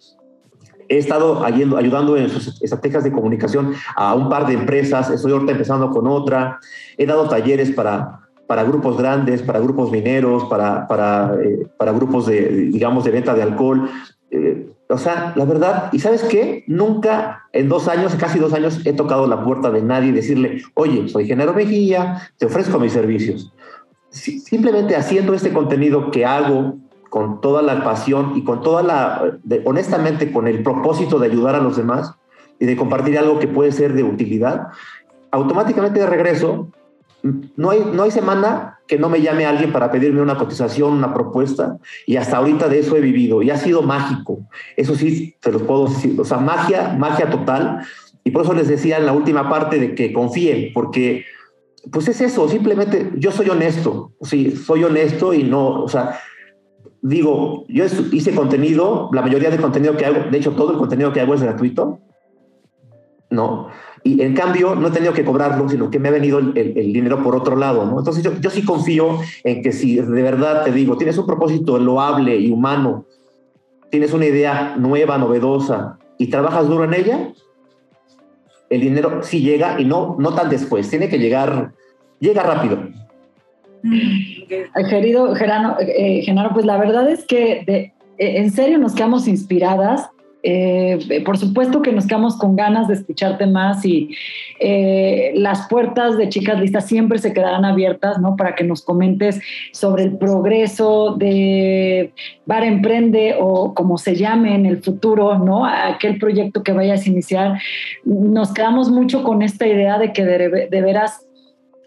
He 0.87 0.97
estado 0.97 1.43
ayudando 1.43 2.17
en 2.17 2.29
sus 2.29 2.61
estrategias 2.61 3.03
de 3.03 3.11
comunicación 3.11 3.73
a 3.95 4.13
un 4.13 4.29
par 4.29 4.45
de 4.47 4.53
empresas, 4.53 5.09
estoy 5.09 5.31
ahorita 5.31 5.53
empezando 5.53 5.89
con 5.89 6.07
otra, 6.07 6.59
he 6.97 7.05
dado 7.05 7.27
talleres 7.27 7.71
para, 7.71 8.21
para 8.47 8.63
grupos 8.63 8.97
grandes, 8.97 9.41
para 9.41 9.59
grupos 9.59 9.91
mineros, 9.91 10.45
para, 10.45 10.87
para, 10.87 11.35
eh, 11.41 11.67
grupos 11.93 12.27
de, 12.27 12.49
digamos, 12.71 13.03
de 13.03 13.11
venta 13.11 13.33
de 13.33 13.43
alcohol. 13.43 13.89
Eh, 14.31 14.71
o 14.87 14.97
sea, 14.97 15.33
la 15.35 15.45
verdad, 15.45 15.89
¿y 15.91 15.99
sabes 15.99 16.23
qué? 16.23 16.63
Nunca 16.67 17.43
en 17.53 17.69
dos 17.69 17.87
años, 17.87 18.15
casi 18.15 18.37
dos 18.37 18.53
años, 18.53 18.85
he 18.85 18.93
tocado 18.93 19.27
la 19.27 19.43
puerta 19.43 19.71
de 19.71 19.81
nadie 19.81 20.09
y 20.09 20.13
decirle, 20.13 20.61
oye, 20.75 21.09
soy 21.09 21.25
Genaro 21.25 21.53
Mejía, 21.53 22.29
te 22.37 22.45
ofrezco 22.45 22.79
mis 22.79 22.93
servicios. 22.93 23.51
Simplemente 24.09 24.95
haciendo 24.95 25.33
este 25.33 25.51
contenido 25.51 26.11
que 26.11 26.25
hago 26.25 26.77
con 27.15 27.39
toda 27.39 27.61
la 27.61 27.81
pasión 27.81 28.33
y 28.35 28.43
con 28.43 28.61
toda 28.61 28.83
la, 28.83 29.37
honestamente, 29.63 30.33
con 30.33 30.49
el 30.49 30.61
propósito 30.63 31.17
de 31.17 31.27
ayudar 31.27 31.55
a 31.55 31.61
los 31.61 31.77
demás 31.77 32.13
y 32.59 32.65
de 32.65 32.75
compartir 32.75 33.17
algo 33.17 33.39
que 33.39 33.47
puede 33.47 33.71
ser 33.71 33.93
de 33.93 34.03
utilidad, 34.03 34.67
automáticamente 35.31 36.01
de 36.01 36.07
regreso, 36.07 36.67
no 37.55 37.69
hay, 37.69 37.89
no 37.93 38.03
hay 38.03 38.11
semana 38.11 38.79
que 38.85 38.99
no 38.99 39.07
me 39.07 39.21
llame 39.21 39.45
alguien 39.45 39.71
para 39.71 39.93
pedirme 39.93 40.21
una 40.21 40.37
cotización, 40.37 40.91
una 40.91 41.13
propuesta, 41.13 41.77
y 42.05 42.17
hasta 42.17 42.35
ahorita 42.35 42.67
de 42.67 42.79
eso 42.79 42.97
he 42.97 42.99
vivido, 42.99 43.41
y 43.41 43.49
ha 43.49 43.55
sido 43.55 43.81
mágico, 43.81 44.39
eso 44.75 44.93
sí, 44.93 45.37
te 45.39 45.53
lo 45.53 45.59
puedo 45.59 45.87
decir, 45.87 46.19
o 46.19 46.25
sea, 46.25 46.39
magia, 46.39 46.97
magia 46.99 47.29
total, 47.29 47.79
y 48.25 48.31
por 48.31 48.41
eso 48.41 48.53
les 48.53 48.67
decía 48.67 48.97
en 48.97 49.05
la 49.05 49.13
última 49.13 49.49
parte 49.49 49.79
de 49.79 49.95
que 49.95 50.11
confíen, 50.11 50.73
porque 50.73 51.23
pues 51.89 52.09
es 52.09 52.19
eso, 52.19 52.49
simplemente 52.49 53.11
yo 53.15 53.31
soy 53.31 53.49
honesto, 53.49 54.11
sí, 54.21 54.51
soy 54.51 54.83
honesto 54.83 55.33
y 55.33 55.43
no, 55.43 55.81
o 55.81 55.87
sea, 55.87 56.19
digo, 57.07 57.65
yo 57.67 57.85
hice 58.11 58.33
contenido, 58.33 59.09
la 59.13 59.21
mayoría 59.21 59.49
del 59.49 59.61
contenido 59.61 59.95
que 59.95 60.05
hago, 60.05 60.29
de 60.31 60.37
hecho 60.37 60.53
todo 60.53 60.71
el 60.71 60.77
contenido 60.77 61.13
que 61.13 61.21
hago 61.21 61.35
es 61.35 61.43
gratuito, 61.43 61.99
¿no? 63.29 63.67
y 64.03 64.21
en 64.21 64.35
cambio 64.35 64.75
no 64.75 64.89
he 64.89 64.91
tenido 64.91 65.13
que 65.13 65.25
cobrarlo, 65.25 65.67
sino 65.67 65.89
que 65.89 65.97
me 65.97 66.09
ha 66.09 66.11
venido 66.11 66.37
el, 66.37 66.53
dinero 66.93 67.23
por 67.23 67.35
otro 67.35 67.55
lado, 67.55 67.85
¿no? 67.87 67.97
Entonces 67.97 68.23
yo, 68.23 68.39
yo, 68.39 68.51
sí 68.51 68.63
confío 68.63 69.17
en 69.43 69.63
que 69.63 69.71
si 69.71 69.95
de 69.95 70.21
verdad 70.21 70.63
te 70.63 70.71
digo, 70.71 70.95
tienes 70.95 71.17
un 71.17 71.25
propósito 71.25 71.79
loable 71.79 72.37
y 72.37 72.51
humano, 72.51 73.05
tienes 73.89 74.13
una 74.13 74.27
idea 74.27 74.75
nueva, 74.77 75.17
novedosa 75.17 75.97
y 76.19 76.27
trabajas 76.27 76.67
duro 76.67 76.83
en 76.83 76.93
ella, 76.93 77.33
el 78.69 78.81
dinero 78.81 79.23
sí 79.23 79.41
llega 79.41 79.81
y 79.81 79.85
no, 79.85 80.17
no 80.19 80.35
tan 80.35 80.49
después, 80.49 80.87
tiene 80.87 81.09
que 81.09 81.17
llegar, 81.17 81.73
llega 82.19 82.43
rápido. 82.43 82.77
Querido 84.89 85.35
Gerano, 85.35 85.77
eh, 85.79 86.21
Genaro, 86.23 86.51
pues 86.53 86.65
la 86.65 86.77
verdad 86.77 87.09
es 87.09 87.25
que 87.25 87.63
de, 87.65 87.93
en 88.17 88.51
serio 88.51 88.77
nos 88.77 88.93
quedamos 88.93 89.27
inspiradas 89.27 90.09
Eh, 90.47 91.23
por 91.25 91.37
supuesto 91.37 91.81
que 91.81 91.91
nos 91.91 92.05
quedamos 92.05 92.37
con 92.37 92.55
ganas 92.55 92.87
de 92.87 92.93
escucharte 92.93 93.47
más 93.47 93.83
y 93.83 94.11
eh, 94.59 95.31
las 95.33 95.67
puertas 95.67 96.17
de 96.19 96.29
Chicas 96.29 96.59
Listas 96.59 96.85
siempre 96.85 97.17
se 97.17 97.33
quedarán 97.33 97.65
abiertas, 97.65 98.19
¿no? 98.19 98.35
Para 98.35 98.53
que 98.53 98.63
nos 98.63 98.83
comentes 98.83 99.41
sobre 99.71 100.03
el 100.03 100.19
progreso 100.19 101.15
de 101.17 102.11
Bar 102.45 102.63
Emprende 102.63 103.33
o 103.39 103.73
como 103.73 103.97
se 103.97 104.13
llame 104.15 104.53
en 104.53 104.67
el 104.67 104.83
futuro, 104.83 105.39
¿no? 105.39 105.65
Aquel 105.65 106.19
proyecto 106.19 106.61
que 106.61 106.73
vayas 106.73 107.07
a 107.07 107.09
iniciar. 107.09 107.57
Nos 108.03 108.53
quedamos 108.53 108.91
mucho 108.91 109.23
con 109.23 109.41
esta 109.41 109.65
idea 109.65 109.97
de 109.97 110.13
que 110.13 110.23
de, 110.25 110.67
de 110.69 110.81
veras 110.81 111.24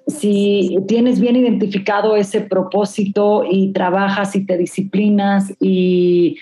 si 0.09 0.79
tienes 0.88 1.21
bien 1.21 1.37
identificado 1.37 2.16
ese 2.16 2.40
propósito 2.40 3.44
y 3.49 3.73
trabajas 3.73 4.35
y 4.35 4.44
te 4.44 4.57
disciplinas 4.57 5.53
y 5.61 6.38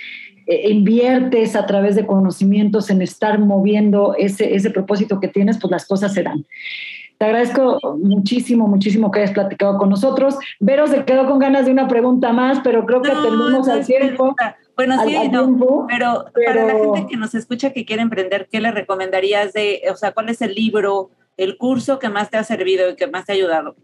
eh, 0.47 0.71
inviertes 0.71 1.57
a 1.57 1.67
través 1.67 1.97
de 1.97 2.07
conocimientos 2.07 2.89
en 2.91 3.03
estar 3.03 3.39
moviendo 3.41 4.15
ese, 4.17 4.55
ese 4.55 4.71
propósito 4.71 5.19
que 5.19 5.29
tienes, 5.29 5.59
pues 5.61 5.71
las 5.73 5.87
cosas 5.87 6.15
se 6.15 6.23
dan. 6.23 6.47
Te 7.19 7.25
agradezco 7.25 7.81
muchísimo, 7.99 8.69
muchísimo 8.69 9.11
que 9.11 9.21
hayas 9.21 9.33
platicado 9.33 9.79
con 9.79 9.89
nosotros. 9.89 10.37
Vero 10.61 10.87
se 10.87 11.05
quedó 11.05 11.27
con 11.27 11.39
ganas 11.39 11.65
de 11.65 11.73
una 11.73 11.89
pregunta 11.89 12.33
más, 12.33 12.61
pero 12.63 12.85
creo 12.85 13.03
que 13.03 13.11
tenemos 13.11 13.69
al 13.69 13.85
tiempo. 13.87 14.37
Bueno, 14.77 15.03
sí, 15.05 15.17
no, 15.33 15.87
pero, 15.89 16.27
para 16.33 16.67
la 16.67 16.75
gente 16.75 17.07
que 17.09 17.17
nos 17.17 17.35
escucha 17.35 17.73
que 17.73 17.87
quiere 17.87 18.03
emprender, 18.03 18.49
¿qué 18.53 18.61
le 18.61 18.71
recomendarías 18.71 19.55
de, 19.55 19.81
o 19.91 19.97
sea, 19.97 20.13
cuál 20.13 20.29
es 20.29 20.43
el 20.43 20.55
libro, 20.55 21.11
el 21.37 21.57
curso 21.59 21.99
que 21.99 22.09
más 22.09 22.31
te 22.31 22.37
ha 22.37 22.45
servido 22.45 22.91
y 22.91 22.97
que 22.97 23.07
más 23.07 23.25
te 23.25 23.33
ha 23.33 23.35
ayudado? 23.35 23.77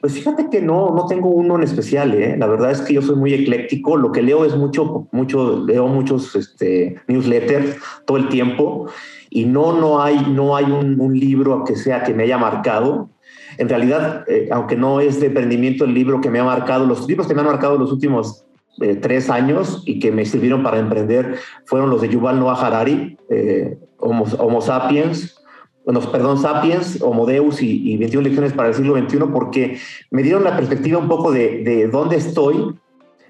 Pues 0.00 0.14
fíjate 0.14 0.48
que 0.48 0.62
no, 0.62 0.94
no 0.94 1.06
tengo 1.06 1.28
uno 1.28 1.56
en 1.56 1.62
especial, 1.62 2.14
¿eh? 2.14 2.34
La 2.38 2.46
verdad 2.46 2.70
es 2.70 2.80
que 2.80 2.94
yo 2.94 3.02
soy 3.02 3.16
muy 3.16 3.34
ecléctico. 3.34 3.98
Lo 3.98 4.12
que 4.12 4.22
leo 4.22 4.46
es 4.46 4.56
mucho, 4.56 5.08
mucho, 5.12 5.62
leo 5.66 5.88
muchos 5.88 6.34
este, 6.34 6.96
newsletters 7.06 7.76
todo 8.06 8.16
el 8.16 8.28
tiempo 8.30 8.86
y 9.28 9.44
no, 9.44 9.78
no 9.78 10.02
hay, 10.02 10.18
no 10.30 10.56
hay 10.56 10.64
un, 10.64 11.18
libro 11.18 11.64
que 11.64 11.76
sea 11.76 12.02
que 12.02 12.14
me 12.14 12.22
haya 12.22 12.38
marcado. 12.38 13.10
En 13.58 13.68
realidad, 13.68 14.24
eh, 14.26 14.48
aunque 14.50 14.74
no 14.74 15.00
es 15.00 15.20
de 15.20 15.26
emprendimiento 15.26 15.84
el 15.84 15.92
libro 15.92 16.22
que 16.22 16.30
me 16.30 16.38
ha 16.38 16.44
marcado, 16.44 16.86
los 16.86 17.06
libros 17.06 17.26
que 17.26 17.34
me 17.34 17.40
han 17.40 17.46
marcado 17.46 17.76
los 17.76 17.92
últimos 17.92 18.46
eh, 18.80 18.96
tres 18.96 19.28
años 19.28 19.82
y 19.84 19.98
que 19.98 20.10
me 20.10 20.24
sirvieron 20.24 20.62
para 20.62 20.78
emprender 20.78 21.36
fueron 21.66 21.90
los 21.90 22.00
de 22.00 22.08
Yuval 22.08 22.40
Noah 22.40 22.66
Harari, 22.66 23.18
eh, 23.28 23.78
Homo, 23.98 24.24
Homo 24.38 24.62
Sapiens, 24.62 25.39
bueno, 25.84 26.00
perdón, 26.12 26.38
Sapiens, 26.38 27.00
Homo 27.02 27.26
Deus 27.26 27.62
y, 27.62 27.92
y 27.92 27.96
21 27.96 28.24
lecciones 28.24 28.52
para 28.52 28.68
el 28.68 28.74
siglo 28.74 28.96
XXI, 28.96 29.18
porque 29.32 29.78
me 30.10 30.22
dieron 30.22 30.44
la 30.44 30.56
perspectiva 30.56 30.98
un 30.98 31.08
poco 31.08 31.32
de, 31.32 31.62
de 31.64 31.88
dónde 31.88 32.16
estoy, 32.16 32.74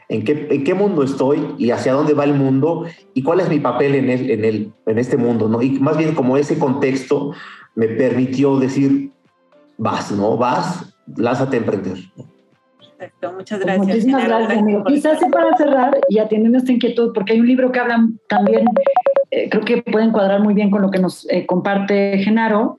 en 0.09 0.25
qué, 0.25 0.49
en 0.51 0.65
qué, 0.65 0.75
mundo 0.75 1.05
estoy 1.05 1.55
y 1.57 1.71
hacia 1.71 1.93
dónde 1.93 2.15
va 2.15 2.25
el 2.25 2.35
mundo 2.35 2.85
y 3.15 3.23
cuál 3.23 3.41
es 3.41 3.49
mi 3.49 3.61
papel 3.61 3.95
en, 3.95 4.11
el, 4.11 4.31
en, 4.31 4.45
el, 4.45 4.73
en 4.87 4.99
este 4.99 5.17
mundo, 5.17 5.49
¿no? 5.49 5.63
Y 5.63 5.71
más 5.79 5.97
bien 5.97 6.15
como 6.15 6.37
ese 6.37 6.59
contexto 6.59 7.33
me 7.77 7.87
permitió 7.87 8.59
decir, 8.59 9.13
vas, 9.79 10.11
¿no? 10.11 10.37
Vas, 10.37 10.93
lázate 11.17 11.57
a 11.57 11.61
emprender. 11.61 11.99
Perfecto, 12.99 13.33
muchas 13.33 13.59
pues 13.59 13.67
gracias. 13.67 13.87
muchísimas 13.87 14.25
gracias, 14.25 14.59
amigo. 14.59 14.85
Quizás 14.85 15.19
para 15.31 15.57
cerrar 15.57 15.97
y 16.09 16.19
atiendiendo 16.19 16.59
esta 16.59 16.73
inquietud, 16.73 17.13
porque 17.15 17.35
hay 17.35 17.41
un 17.41 17.47
libro 17.47 17.71
que 17.71 17.79
habla 17.79 18.07
también 18.29 18.67
eh, 19.31 19.49
creo 19.49 19.65
que 19.65 19.83
puede 19.83 20.07
encuadrar 20.07 20.41
muy 20.41 20.55
bien 20.55 20.71
con 20.71 20.83
lo 20.83 20.91
que 20.91 20.99
nos 20.99 21.29
eh, 21.31 21.47
comparte 21.47 22.19
Genaro, 22.19 22.77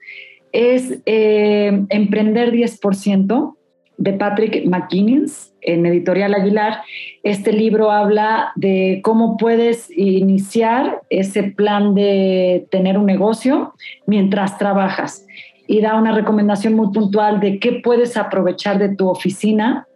es 0.52 0.98
eh, 1.06 1.84
Emprender 1.88 2.52
10% 2.52 3.54
de 3.96 4.12
Patrick 4.14 4.66
McKinney 4.66 5.24
en 5.62 5.86
Editorial 5.86 6.34
Aguilar. 6.34 6.82
Este 7.22 7.52
libro 7.52 7.90
habla 7.90 8.52
de 8.56 9.00
cómo 9.02 9.36
puedes 9.36 9.90
iniciar 9.96 11.02
ese 11.08 11.44
plan 11.44 11.94
de 11.94 12.66
tener 12.70 12.98
un 12.98 13.06
negocio 13.06 13.74
mientras 14.06 14.58
trabajas 14.58 15.26
y 15.66 15.80
da 15.80 15.94
una 15.94 16.12
recomendación 16.12 16.74
muy 16.74 16.92
puntual 16.92 17.40
de 17.40 17.58
qué 17.58 17.80
puedes 17.82 18.16
aprovechar 18.16 18.78
de 18.78 18.94
tu 18.94 19.08
oficina 19.08 19.86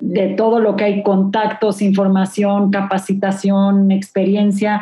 de 0.00 0.28
todo 0.28 0.60
lo 0.60 0.76
que 0.76 0.84
hay, 0.84 1.02
contactos, 1.02 1.82
información, 1.82 2.70
capacitación, 2.70 3.90
experiencia, 3.90 4.80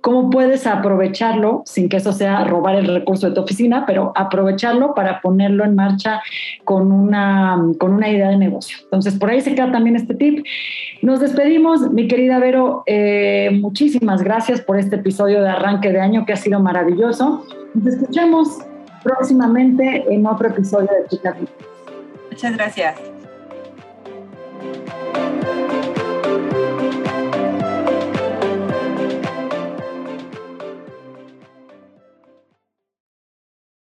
cómo 0.00 0.30
puedes 0.30 0.66
aprovecharlo 0.66 1.62
sin 1.64 1.88
que 1.88 1.96
eso 1.96 2.12
sea 2.12 2.44
robar 2.44 2.76
el 2.76 2.86
recurso 2.86 3.28
de 3.28 3.34
tu 3.34 3.40
oficina, 3.40 3.84
pero 3.86 4.12
aprovecharlo 4.14 4.94
para 4.94 5.20
ponerlo 5.20 5.64
en 5.64 5.74
marcha 5.74 6.20
con 6.64 6.92
una, 6.92 7.60
con 7.78 7.92
una 7.92 8.08
idea 8.08 8.28
de 8.28 8.36
negocio. 8.36 8.78
Entonces, 8.84 9.18
por 9.18 9.30
ahí 9.30 9.40
se 9.40 9.54
queda 9.54 9.70
también 9.72 9.96
este 9.96 10.14
tip. 10.14 10.44
Nos 11.02 11.20
despedimos, 11.20 11.92
mi 11.92 12.08
querida 12.08 12.38
Vero, 12.38 12.82
eh, 12.86 13.50
muchísimas 13.60 14.22
gracias 14.22 14.60
por 14.60 14.78
este 14.78 14.96
episodio 14.96 15.42
de 15.42 15.48
arranque 15.48 15.92
de 15.92 16.00
año 16.00 16.26
que 16.26 16.32
ha 16.32 16.36
sido 16.36 16.60
maravilloso. 16.60 17.44
Nos 17.74 17.86
escuchamos 17.86 18.58
próximamente 19.02 20.04
en 20.08 20.26
otro 20.26 20.48
episodio 20.48 20.88
de 20.88 21.08
Chica 21.08 21.36
Muchas 22.30 22.56
gracias. 22.56 23.15